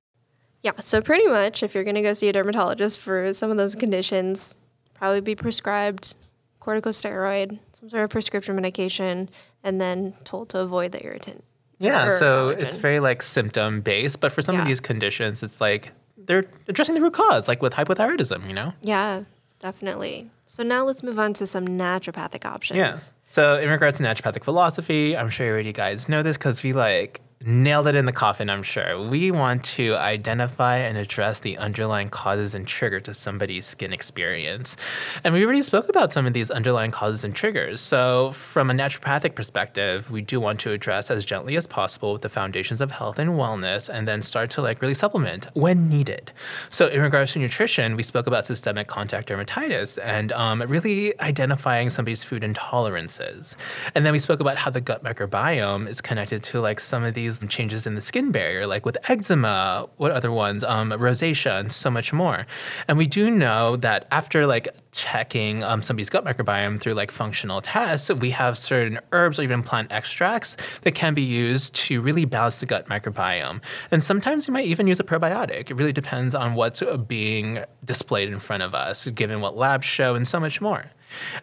Yeah, 0.62 0.72
so 0.78 1.00
pretty 1.00 1.26
much 1.26 1.62
if 1.62 1.74
you're 1.74 1.84
going 1.84 1.96
to 1.96 2.02
go 2.02 2.12
see 2.12 2.28
a 2.28 2.32
dermatologist 2.32 2.98
for 2.98 3.32
some 3.32 3.50
of 3.50 3.56
those 3.56 3.74
conditions, 3.74 4.56
probably 4.94 5.20
be 5.20 5.34
prescribed 5.34 6.16
corticosteroid, 6.60 7.58
some 7.72 7.88
sort 7.88 8.04
of 8.04 8.10
prescription 8.10 8.54
medication, 8.54 9.30
and 9.64 9.80
then 9.80 10.14
told 10.24 10.50
to 10.50 10.60
avoid 10.60 10.92
the 10.92 11.02
irritant. 11.04 11.42
Yeah, 11.78 12.10
so 12.10 12.50
allergen. 12.50 12.62
it's 12.62 12.76
very 12.76 13.00
like 13.00 13.22
symptom 13.22 13.80
based, 13.80 14.20
but 14.20 14.32
for 14.32 14.42
some 14.42 14.60
of 14.60 14.66
these 14.66 14.80
conditions, 14.80 15.42
it's 15.42 15.62
like 15.62 15.92
they're 16.18 16.44
addressing 16.68 16.94
the 16.94 17.00
root 17.00 17.14
cause, 17.14 17.48
like 17.48 17.62
with 17.62 17.72
hypothyroidism, 17.72 18.46
you 18.46 18.52
know? 18.52 18.74
Yeah, 18.82 19.24
definitely. 19.58 20.28
So 20.44 20.62
now 20.62 20.84
let's 20.84 21.02
move 21.02 21.18
on 21.18 21.32
to 21.34 21.46
some 21.46 21.66
naturopathic 21.66 22.44
options. 22.44 22.76
Yeah. 22.76 22.96
So 23.30 23.60
in 23.60 23.70
regards 23.70 23.98
to 23.98 24.02
naturopathic 24.02 24.42
philosophy, 24.42 25.16
I'm 25.16 25.30
sure 25.30 25.46
you 25.46 25.52
already 25.52 25.72
guys 25.72 26.08
know 26.08 26.20
this 26.20 26.36
because 26.36 26.64
we 26.64 26.72
like 26.72 27.20
nailed 27.42 27.86
it 27.86 27.96
in 27.96 28.04
the 28.04 28.12
coffin, 28.12 28.50
I'm 28.50 28.62
sure. 28.62 29.00
We 29.08 29.30
want 29.30 29.64
to 29.64 29.96
identify 29.96 30.76
and 30.76 30.98
address 30.98 31.40
the 31.40 31.56
underlying 31.56 32.10
causes 32.10 32.54
and 32.54 32.66
trigger 32.66 33.00
to 33.00 33.14
somebody's 33.14 33.64
skin 33.64 33.94
experience. 33.94 34.76
And 35.24 35.32
we 35.32 35.42
already 35.42 35.62
spoke 35.62 35.88
about 35.88 36.12
some 36.12 36.26
of 36.26 36.34
these 36.34 36.50
underlying 36.50 36.90
causes 36.90 37.24
and 37.24 37.34
triggers. 37.34 37.80
So 37.80 38.32
from 38.32 38.68
a 38.68 38.74
naturopathic 38.74 39.34
perspective, 39.34 40.10
we 40.10 40.20
do 40.20 40.38
want 40.38 40.60
to 40.60 40.72
address 40.72 41.10
as 41.10 41.24
gently 41.24 41.56
as 41.56 41.66
possible 41.66 42.12
with 42.12 42.20
the 42.20 42.28
foundations 42.28 42.82
of 42.82 42.90
health 42.90 43.18
and 43.18 43.30
wellness 43.30 43.88
and 43.88 44.06
then 44.06 44.20
start 44.20 44.50
to 44.50 44.60
like 44.60 44.82
really 44.82 44.92
supplement 44.92 45.48
when 45.54 45.88
needed. 45.88 46.32
So 46.68 46.88
in 46.88 47.00
regards 47.00 47.32
to 47.32 47.38
nutrition, 47.38 47.96
we 47.96 48.02
spoke 48.02 48.26
about 48.26 48.44
systemic 48.44 48.86
contact 48.86 49.30
dermatitis 49.30 49.98
and 50.04 50.30
um, 50.32 50.60
really 50.68 51.18
identifying 51.20 51.88
somebody's 51.88 52.22
food 52.22 52.42
intolerances. 52.42 53.56
And 53.94 54.04
then 54.04 54.12
we 54.12 54.18
spoke 54.18 54.40
about 54.40 54.58
how 54.58 54.70
the 54.70 54.82
gut 54.82 55.02
microbiome 55.02 55.88
is 55.88 56.02
connected 56.02 56.42
to 56.42 56.60
like 56.60 56.80
some 56.80 57.02
of 57.02 57.14
these 57.14 57.29
changes 57.48 57.86
in 57.86 57.94
the 57.94 58.00
skin 58.00 58.32
barrier, 58.32 58.66
like 58.66 58.84
with 58.84 58.96
eczema, 59.08 59.88
what 59.96 60.10
other 60.10 60.30
ones, 60.30 60.64
um, 60.64 60.90
rosacea, 60.90 61.60
and 61.60 61.72
so 61.72 61.90
much 61.90 62.12
more. 62.12 62.46
And 62.88 62.98
we 62.98 63.06
do 63.06 63.30
know 63.30 63.76
that 63.76 64.06
after 64.10 64.46
like 64.46 64.68
checking 64.92 65.62
um, 65.62 65.82
somebody's 65.82 66.10
gut 66.10 66.24
microbiome 66.24 66.80
through 66.80 66.94
like 66.94 67.10
functional 67.10 67.60
tests, 67.60 68.10
we 68.10 68.30
have 68.30 68.58
certain 68.58 68.98
herbs 69.12 69.38
or 69.38 69.42
even 69.42 69.62
plant 69.62 69.92
extracts 69.92 70.56
that 70.82 70.94
can 70.94 71.14
be 71.14 71.22
used 71.22 71.74
to 71.74 72.00
really 72.00 72.24
balance 72.24 72.60
the 72.60 72.66
gut 72.66 72.86
microbiome. 72.86 73.62
And 73.90 74.02
sometimes 74.02 74.48
you 74.48 74.52
might 74.52 74.66
even 74.66 74.86
use 74.86 75.00
a 75.00 75.04
probiotic. 75.04 75.70
It 75.70 75.74
really 75.74 75.92
depends 75.92 76.34
on 76.34 76.54
what's 76.54 76.82
being 77.06 77.60
displayed 77.84 78.28
in 78.28 78.38
front 78.38 78.62
of 78.62 78.74
us, 78.74 79.06
given 79.06 79.40
what 79.40 79.56
labs 79.56 79.84
show, 79.84 80.14
and 80.14 80.26
so 80.26 80.40
much 80.40 80.60
more. 80.60 80.86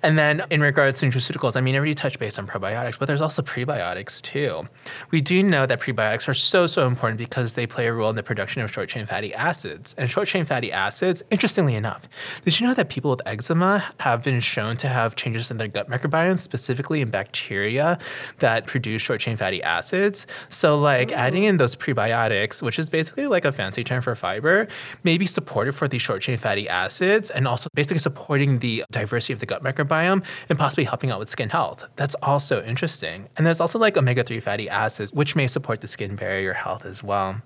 And 0.03 0.17
then 0.17 0.43
in 0.49 0.62
regards 0.62 0.99
to 0.99 1.06
nutraceuticals, 1.06 1.56
I 1.56 1.62
mean, 1.62 1.75
I 1.75 1.77
already 1.77 1.95
touched 1.95 2.19
base 2.19 2.38
on 2.38 2.47
probiotics, 2.47 2.97
but 2.97 3.06
there's 3.06 3.21
also 3.21 3.41
prebiotics 3.41 4.21
too. 4.21 4.63
We 5.12 5.21
do 5.21 5.43
know 5.43 5.65
that 5.65 5.80
prebiotics 5.80 6.27
are 6.27 6.34
so, 6.34 6.67
so 6.67 6.88
important 6.88 7.17
because 7.17 7.53
they 7.53 7.67
play 7.67 7.88
a 7.88 7.93
role 7.93 8.10
in 8.10 8.15
the 8.15 8.23
production 8.23 8.62
of 8.62 8.71
short 8.71 8.89
chain 8.89 9.06
fatty 9.06 9.34
acids. 9.34 9.95
And 9.97 10.10
short 10.10 10.27
chain 10.27 10.45
fatty 10.45 10.71
acids, 10.71 11.23
interestingly 11.32 11.75
enough, 11.75 12.08
did 12.43 12.60
you 12.60 12.67
know 12.67 12.73
that 12.73 12.89
people 12.89 13.12
with 13.12 13.21
eczema 13.25 13.84
have 13.99 14.23
been 14.23 14.39
shown 14.39 14.77
to 14.77 14.88
have 14.88 15.15
changes 15.15 15.51
in 15.51 15.58
their 15.58 15.67
gut 15.67 15.89
microbiome, 15.89 16.38
specifically 16.38 17.01
in 17.01 17.10
bacteria 17.10 17.97
that 18.39 18.65
produce 18.67 19.01
short 19.01 19.19
chain 19.19 19.38
fatty 19.38 19.62
acids? 19.63 20.27
So, 20.49 20.77
like 20.77 21.12
adding 21.12 21.43
in 21.43 21.58
those 21.58 21.75
prebiotics, 21.75 22.62
which 22.62 22.80
is 22.80 22.89
basically 22.89 23.27
like 23.27 23.45
a 23.45 23.51
fancy 23.51 23.84
term 23.84 24.01
for 24.01 24.15
fiber, 24.15 24.67
may 25.03 25.17
be 25.17 25.25
supportive 25.25 25.75
for 25.75 25.88
these 25.88 26.01
short 26.01 26.21
chain 26.21 26.38
fatty 26.38 26.67
acids 26.69 27.30
and 27.30 27.47
also 27.47 27.69
basically 27.73 27.99
supporting 27.99 28.60
the 28.60 28.84
diversity 28.91 29.34
of 29.34 29.39
the 29.39 29.45
gut 29.45 29.57
microbiome 29.63 30.24
and 30.50 30.58
possibly 30.58 30.84
helping 30.84 31.12
out 31.12 31.20
with 31.20 31.30
skin 31.30 31.50
health. 31.50 31.84
That's 31.96 32.15
also 32.22 32.63
interesting. 32.63 33.30
And 33.38 33.46
there's 33.46 33.62
also 33.62 33.80
like 33.80 33.98
omega 33.98 34.24
3 34.24 34.39
fatty 34.39 34.70
acids, 34.70 35.13
which 35.13 35.36
may 35.36 35.48
support 35.48 35.82
the 35.82 35.88
skin 35.88 36.15
barrier 36.15 36.54
health 36.54 36.86
as 36.86 37.04
well. 37.04 37.41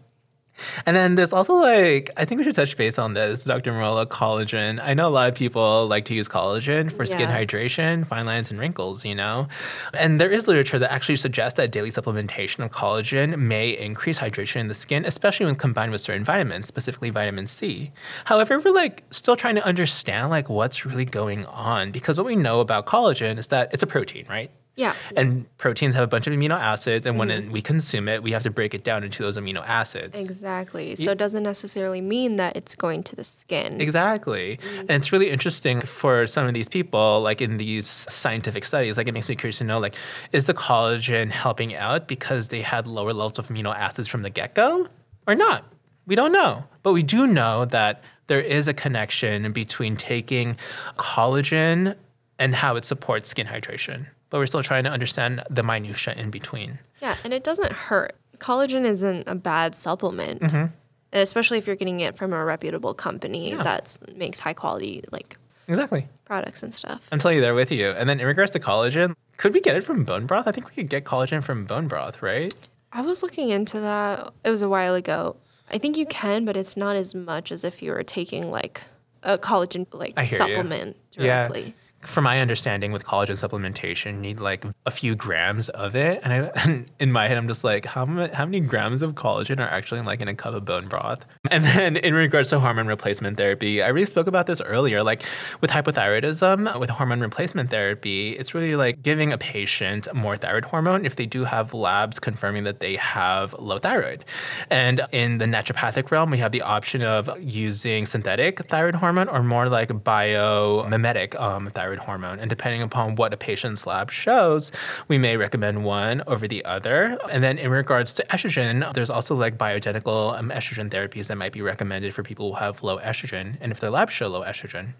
And 0.85 0.95
then 0.95 1.15
there's 1.15 1.33
also 1.33 1.55
like, 1.55 2.09
I 2.17 2.25
think 2.25 2.39
we 2.39 2.43
should 2.43 2.55
touch 2.55 2.75
base 2.77 2.97
on 2.97 3.13
this, 3.13 3.43
Dr. 3.43 3.71
Merola, 3.71 4.05
collagen. 4.05 4.79
I 4.81 4.93
know 4.93 5.07
a 5.07 5.09
lot 5.09 5.29
of 5.29 5.35
people 5.35 5.87
like 5.87 6.05
to 6.05 6.13
use 6.13 6.27
collagen 6.27 6.91
for 6.91 7.05
skin 7.05 7.29
hydration, 7.29 8.05
fine 8.05 8.25
lines, 8.25 8.51
and 8.51 8.59
wrinkles, 8.59 9.05
you 9.05 9.15
know? 9.15 9.47
And 9.93 10.19
there 10.19 10.29
is 10.29 10.47
literature 10.47 10.79
that 10.79 10.91
actually 10.91 11.17
suggests 11.17 11.57
that 11.57 11.71
daily 11.71 11.91
supplementation 11.91 12.63
of 12.63 12.71
collagen 12.71 13.37
may 13.37 13.69
increase 13.69 14.19
hydration 14.19 14.61
in 14.61 14.67
the 14.67 14.73
skin, 14.73 15.05
especially 15.05 15.45
when 15.45 15.55
combined 15.55 15.91
with 15.91 16.01
certain 16.01 16.23
vitamins, 16.23 16.67
specifically 16.67 17.09
vitamin 17.09 17.47
C. 17.47 17.91
However, 18.25 18.59
we're 18.59 18.71
like 18.71 19.03
still 19.11 19.35
trying 19.35 19.55
to 19.55 19.65
understand 19.65 20.29
like 20.29 20.49
what's 20.49 20.85
really 20.85 21.05
going 21.05 21.45
on 21.45 21.91
because 21.91 22.17
what 22.17 22.25
we 22.25 22.35
know 22.35 22.59
about 22.59 22.85
collagen 22.85 23.37
is 23.37 23.47
that 23.47 23.73
it's 23.73 23.83
a 23.83 23.87
protein, 23.87 24.25
right? 24.29 24.51
Yeah. 24.81 24.93
And 25.15 25.45
proteins 25.57 25.93
have 25.95 26.03
a 26.03 26.07
bunch 26.07 26.25
of 26.27 26.33
amino 26.33 26.57
acids, 26.59 27.05
and 27.05 27.13
Mm-hmm. 27.17 27.29
when 27.45 27.51
we 27.51 27.61
consume 27.61 28.07
it, 28.13 28.23
we 28.23 28.31
have 28.31 28.43
to 28.43 28.49
break 28.49 28.73
it 28.73 28.83
down 28.83 29.03
into 29.03 29.21
those 29.21 29.37
amino 29.37 29.63
acids. 29.67 30.19
Exactly. 30.19 30.95
So 30.95 31.11
it 31.11 31.17
doesn't 31.17 31.43
necessarily 31.43 32.01
mean 32.01 32.37
that 32.37 32.57
it's 32.59 32.73
going 32.75 33.03
to 33.09 33.15
the 33.15 33.23
skin. 33.23 33.79
Exactly. 33.79 34.57
And 34.79 34.91
it's 34.99 35.11
really 35.11 35.29
interesting 35.29 35.81
for 35.81 36.25
some 36.25 36.47
of 36.47 36.53
these 36.53 36.69
people, 36.77 37.21
like 37.21 37.39
in 37.41 37.57
these 37.57 37.87
scientific 37.87 38.63
studies, 38.65 38.97
like 38.97 39.07
it 39.07 39.13
makes 39.13 39.29
me 39.29 39.35
curious 39.35 39.59
to 39.59 39.63
know, 39.65 39.79
like, 39.79 39.95
is 40.31 40.45
the 40.47 40.53
collagen 40.55 41.29
helping 41.29 41.75
out 41.75 42.07
because 42.07 42.47
they 42.47 42.61
had 42.61 42.87
lower 42.87 43.13
levels 43.13 43.37
of 43.39 43.47
amino 43.49 43.75
acids 43.75 44.07
from 44.07 44.23
the 44.23 44.29
get 44.29 44.55
go 44.55 44.87
or 45.27 45.35
not? 45.35 45.63
We 46.07 46.15
don't 46.15 46.31
know. 46.31 46.65
But 46.81 46.93
we 46.93 47.03
do 47.03 47.27
know 47.27 47.65
that 47.65 48.01
there 48.27 48.41
is 48.41 48.67
a 48.67 48.73
connection 48.73 49.51
between 49.51 49.95
taking 49.95 50.57
collagen 50.97 51.95
and 52.39 52.55
how 52.55 52.75
it 52.77 52.85
supports 52.85 53.29
skin 53.29 53.47
hydration. 53.47 54.07
But 54.31 54.39
we're 54.39 54.47
still 54.47 54.63
trying 54.63 54.85
to 54.85 54.89
understand 54.89 55.43
the 55.49 55.61
minutia 55.61 56.15
in 56.17 56.31
between. 56.31 56.79
Yeah, 57.01 57.15
and 57.23 57.33
it 57.33 57.43
doesn't 57.43 57.71
hurt. 57.71 58.13
Collagen 58.39 58.83
isn't 58.85 59.25
a 59.27 59.35
bad 59.35 59.75
supplement, 59.75 60.41
Mm-hmm. 60.41 60.73
especially 61.13 61.59
if 61.59 61.67
you're 61.67 61.75
getting 61.75 61.99
it 61.99 62.17
from 62.17 62.33
a 62.33 62.43
reputable 62.43 62.95
company 62.95 63.51
Yeah. 63.51 63.61
that 63.61 63.97
makes 64.15 64.39
high 64.39 64.53
quality 64.53 65.03
like 65.11 65.37
Exactly. 65.67 66.07
products 66.25 66.63
and 66.63 66.73
stuff. 66.73 67.07
I'm 67.11 67.19
totally 67.19 67.39
there 67.41 67.53
with 67.53 67.71
you. 67.71 67.89
And 67.91 68.09
then 68.09 68.19
in 68.19 68.25
regards 68.25 68.51
to 68.53 68.59
collagen, 68.59 69.13
could 69.37 69.53
we 69.53 69.61
get 69.61 69.75
it 69.75 69.83
from 69.83 70.03
bone 70.03 70.25
broth? 70.25 70.47
I 70.47 70.51
think 70.51 70.67
we 70.67 70.73
could 70.73 70.89
get 70.89 71.03
collagen 71.03 71.43
from 71.43 71.65
bone 71.65 71.87
broth, 71.87 72.21
right? 72.23 72.53
I 72.91 73.01
was 73.01 73.21
looking 73.23 73.49
into 73.49 73.79
that. 73.81 74.33
It 74.43 74.49
was 74.49 74.61
a 74.61 74.69
while 74.69 74.95
ago. 74.95 75.35
I 75.69 75.77
think 75.77 75.97
you 75.97 76.05
can, 76.05 76.43
but 76.45 76.57
it's 76.57 76.75
not 76.75 76.95
as 76.95 77.13
much 77.15 77.51
as 77.51 77.63
if 77.63 77.81
you 77.83 77.91
were 77.91 78.03
taking 78.03 78.49
like 78.51 78.81
a 79.23 79.37
collagen 79.37 79.85
like 79.93 80.13
hear 80.17 80.23
you. 80.23 80.27
supplement 80.27 80.97
directly. 81.11 81.75
From 82.03 82.23
my 82.23 82.41
understanding, 82.41 82.91
with 82.91 83.05
collagen 83.05 83.37
supplementation, 83.37 84.15
you 84.15 84.21
need 84.21 84.39
like 84.39 84.65
a 84.85 84.91
few 84.91 85.15
grams 85.15 85.69
of 85.69 85.95
it. 85.95 86.21
And, 86.23 86.33
I, 86.33 86.51
and 86.63 86.89
in 86.99 87.11
my 87.11 87.27
head, 87.27 87.37
I'm 87.37 87.47
just 87.47 87.63
like, 87.63 87.85
how, 87.85 88.05
how 88.05 88.45
many 88.45 88.59
grams 88.59 89.01
of 89.01 89.15
collagen 89.15 89.59
are 89.59 89.69
actually 89.69 90.01
like 90.01 90.21
in 90.21 90.27
a 90.27 90.33
cup 90.33 90.53
of 90.53 90.65
bone 90.65 90.87
broth? 90.87 91.25
And 91.49 91.63
then 91.63 91.97
in 91.97 92.13
regards 92.13 92.49
to 92.49 92.59
hormone 92.59 92.87
replacement 92.87 93.37
therapy, 93.37 93.83
I 93.83 93.89
really 93.89 94.05
spoke 94.05 94.27
about 94.27 94.47
this 94.47 94.61
earlier. 94.61 95.03
Like 95.03 95.23
with 95.59 95.71
hypothyroidism, 95.71 96.79
with 96.79 96.89
hormone 96.89 97.19
replacement 97.19 97.69
therapy, 97.69 98.31
it's 98.31 98.53
really 98.53 98.75
like 98.75 99.03
giving 99.03 99.33
a 99.33 99.37
patient 99.37 100.07
more 100.13 100.37
thyroid 100.37 100.65
hormone 100.65 101.05
if 101.05 101.15
they 101.15 101.25
do 101.25 101.43
have 101.43 101.73
labs 101.73 102.19
confirming 102.19 102.63
that 102.63 102.79
they 102.79 102.95
have 102.95 103.53
low 103.53 103.77
thyroid. 103.77 104.23
And 104.69 105.01
in 105.11 105.37
the 105.37 105.45
naturopathic 105.45 106.09
realm, 106.11 106.31
we 106.31 106.37
have 106.37 106.51
the 106.51 106.61
option 106.61 107.03
of 107.03 107.29
using 107.39 108.05
synthetic 108.05 108.59
thyroid 108.65 108.95
hormone 108.95 109.27
or 109.27 109.43
more 109.43 109.69
like 109.69 109.89
biomimetic 109.89 111.39
um, 111.39 111.67
thyroid 111.67 111.90
hormone. 111.99 112.39
And 112.39 112.49
depending 112.49 112.81
upon 112.81 113.15
what 113.15 113.33
a 113.33 113.37
patient's 113.37 113.85
lab 113.85 114.11
shows, 114.11 114.71
we 115.07 115.17
may 115.17 115.37
recommend 115.37 115.83
one 115.83 116.23
over 116.27 116.47
the 116.47 116.63
other. 116.65 117.17
And 117.31 117.43
then 117.43 117.57
in 117.57 117.71
regards 117.71 118.13
to 118.13 118.25
estrogen, 118.29 118.93
there's 118.93 119.09
also 119.09 119.35
like 119.35 119.57
bioidentical 119.57 120.37
um, 120.37 120.49
estrogen 120.49 120.89
therapies 120.89 121.27
that 121.27 121.37
might 121.37 121.53
be 121.53 121.61
recommended 121.61 122.13
for 122.13 122.23
people 122.23 122.53
who 122.53 122.59
have 122.59 122.83
low 122.83 122.99
estrogen. 122.99 123.57
And 123.61 123.71
if 123.71 123.79
their 123.79 123.89
labs 123.89 124.13
show 124.13 124.27
low 124.27 124.43
estrogen, 124.43 124.93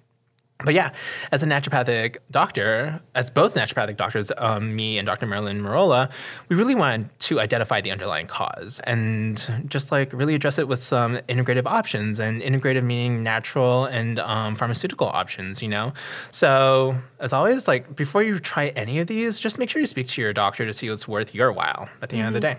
but 0.63 0.73
yeah, 0.73 0.91
as 1.31 1.43
a 1.43 1.45
naturopathic 1.45 2.17
doctor, 2.29 3.01
as 3.15 3.29
both 3.29 3.55
naturopathic 3.55 3.97
doctors, 3.97 4.31
um, 4.37 4.75
me 4.75 4.97
and 4.97 5.05
Dr. 5.05 5.25
Marilyn 5.25 5.61
Merola, 5.61 6.11
we 6.49 6.55
really 6.55 6.75
wanted 6.75 7.19
to 7.21 7.39
identify 7.39 7.81
the 7.81 7.91
underlying 7.91 8.27
cause 8.27 8.79
and 8.83 9.65
just 9.67 9.91
like 9.91 10.11
really 10.13 10.35
address 10.35 10.59
it 10.59 10.67
with 10.67 10.79
some 10.79 11.17
integrative 11.29 11.65
options 11.65 12.19
and 12.19 12.41
integrative 12.41 12.83
meaning 12.83 13.23
natural 13.23 13.85
and 13.85 14.19
um, 14.19 14.55
pharmaceutical 14.55 15.07
options, 15.07 15.61
you 15.61 15.69
know? 15.69 15.93
So 16.31 16.95
as 17.19 17.33
always, 17.33 17.67
like 17.67 17.95
before 17.95 18.23
you 18.23 18.39
try 18.39 18.67
any 18.69 18.99
of 18.99 19.07
these, 19.07 19.39
just 19.39 19.57
make 19.57 19.69
sure 19.69 19.79
you 19.79 19.87
speak 19.87 20.07
to 20.07 20.21
your 20.21 20.33
doctor 20.33 20.65
to 20.65 20.73
see 20.73 20.89
what's 20.89 21.07
worth 21.07 21.33
your 21.33 21.51
while 21.51 21.89
at 22.01 22.09
the 22.09 22.17
end 22.17 22.27
of 22.27 22.33
the 22.33 22.39
day. 22.39 22.57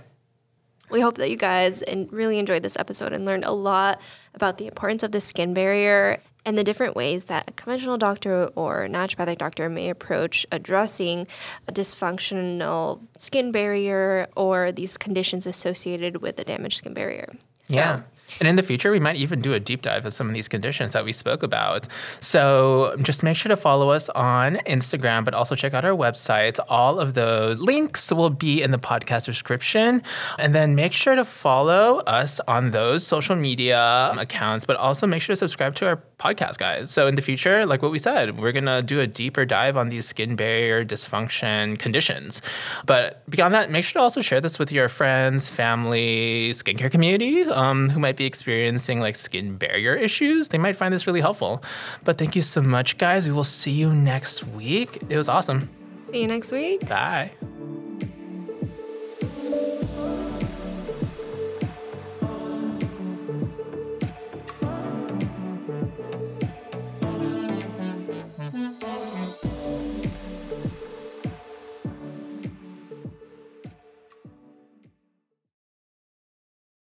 We 0.90 1.00
hope 1.00 1.16
that 1.16 1.30
you 1.30 1.38
guys 1.38 1.82
really 2.10 2.38
enjoyed 2.38 2.62
this 2.62 2.76
episode 2.76 3.14
and 3.14 3.24
learned 3.24 3.46
a 3.46 3.50
lot 3.52 4.00
about 4.34 4.58
the 4.58 4.66
importance 4.66 5.02
of 5.02 5.10
the 5.10 5.22
skin 5.22 5.54
barrier 5.54 6.20
and 6.44 6.58
the 6.58 6.64
different 6.64 6.96
ways 6.96 7.24
that 7.24 7.50
a 7.50 7.52
conventional 7.52 7.98
doctor 7.98 8.50
or 8.54 8.86
naturopathic 8.88 9.38
doctor 9.38 9.68
may 9.68 9.88
approach 9.88 10.46
addressing 10.50 11.26
a 11.68 11.72
dysfunctional 11.72 13.00
skin 13.16 13.52
barrier 13.52 14.26
or 14.36 14.72
these 14.72 14.96
conditions 14.96 15.46
associated 15.46 16.22
with 16.22 16.38
a 16.38 16.44
damaged 16.44 16.78
skin 16.78 16.94
barrier. 16.94 17.32
So, 17.62 17.74
Yeah. 17.74 18.00
And 18.40 18.48
in 18.48 18.56
the 18.56 18.62
future, 18.62 18.90
we 18.90 19.00
might 19.00 19.16
even 19.16 19.40
do 19.40 19.52
a 19.52 19.60
deep 19.60 19.82
dive 19.82 20.06
of 20.06 20.14
some 20.14 20.28
of 20.28 20.34
these 20.34 20.48
conditions 20.48 20.92
that 20.92 21.04
we 21.04 21.12
spoke 21.12 21.42
about. 21.42 21.86
So 22.20 22.96
just 23.02 23.22
make 23.22 23.36
sure 23.36 23.50
to 23.50 23.56
follow 23.56 23.90
us 23.90 24.08
on 24.10 24.56
Instagram, 24.66 25.24
but 25.24 25.34
also 25.34 25.54
check 25.54 25.74
out 25.74 25.84
our 25.84 25.94
website. 25.96 26.58
All 26.68 26.98
of 26.98 27.14
those 27.14 27.60
links 27.60 28.10
will 28.12 28.30
be 28.30 28.62
in 28.62 28.70
the 28.70 28.78
podcast 28.78 29.26
description. 29.26 30.02
And 30.38 30.54
then 30.54 30.74
make 30.74 30.92
sure 30.92 31.14
to 31.14 31.24
follow 31.24 31.98
us 32.06 32.40
on 32.48 32.70
those 32.70 33.06
social 33.06 33.36
media 33.36 34.14
accounts, 34.18 34.64
but 34.64 34.76
also 34.76 35.06
make 35.06 35.20
sure 35.20 35.34
to 35.34 35.38
subscribe 35.38 35.74
to 35.76 35.86
our 35.86 36.02
podcast, 36.22 36.56
guys. 36.58 36.90
So 36.90 37.06
in 37.06 37.16
the 37.16 37.22
future, 37.22 37.66
like 37.66 37.82
what 37.82 37.90
we 37.90 37.98
said, 37.98 38.38
we're 38.38 38.52
going 38.52 38.66
to 38.66 38.82
do 38.82 39.00
a 39.00 39.06
deeper 39.06 39.44
dive 39.44 39.76
on 39.76 39.88
these 39.88 40.06
skin 40.06 40.36
barrier 40.36 40.84
dysfunction 40.84 41.78
conditions. 41.78 42.40
But 42.86 43.28
beyond 43.28 43.52
that, 43.54 43.70
make 43.70 43.84
sure 43.84 43.98
to 44.00 44.02
also 44.04 44.20
share 44.20 44.40
this 44.40 44.58
with 44.58 44.70
your 44.70 44.88
friends, 44.88 45.48
family, 45.48 46.50
skincare 46.52 46.90
community 46.90 47.42
um, 47.44 47.90
who 47.90 47.98
might 47.98 48.16
be 48.16 48.24
experiencing 48.24 49.00
like 49.00 49.16
skin 49.16 49.56
barrier 49.56 49.94
issues. 49.94 50.50
They 50.50 50.58
might 50.58 50.76
find 50.76 50.94
this 50.94 51.06
really 51.06 51.20
helpful. 51.20 51.62
But 52.04 52.18
thank 52.18 52.36
you 52.36 52.42
so 52.42 52.62
much, 52.62 52.98
guys. 52.98 53.26
We 53.26 53.32
will 53.32 53.44
see 53.44 53.72
you 53.72 53.92
next 53.92 54.44
week. 54.44 55.02
It 55.08 55.16
was 55.16 55.28
awesome. 55.28 55.68
see 55.98 56.20
you 56.22 56.28
next 56.28 56.52
week. 56.52 56.86
Bye. 56.88 57.32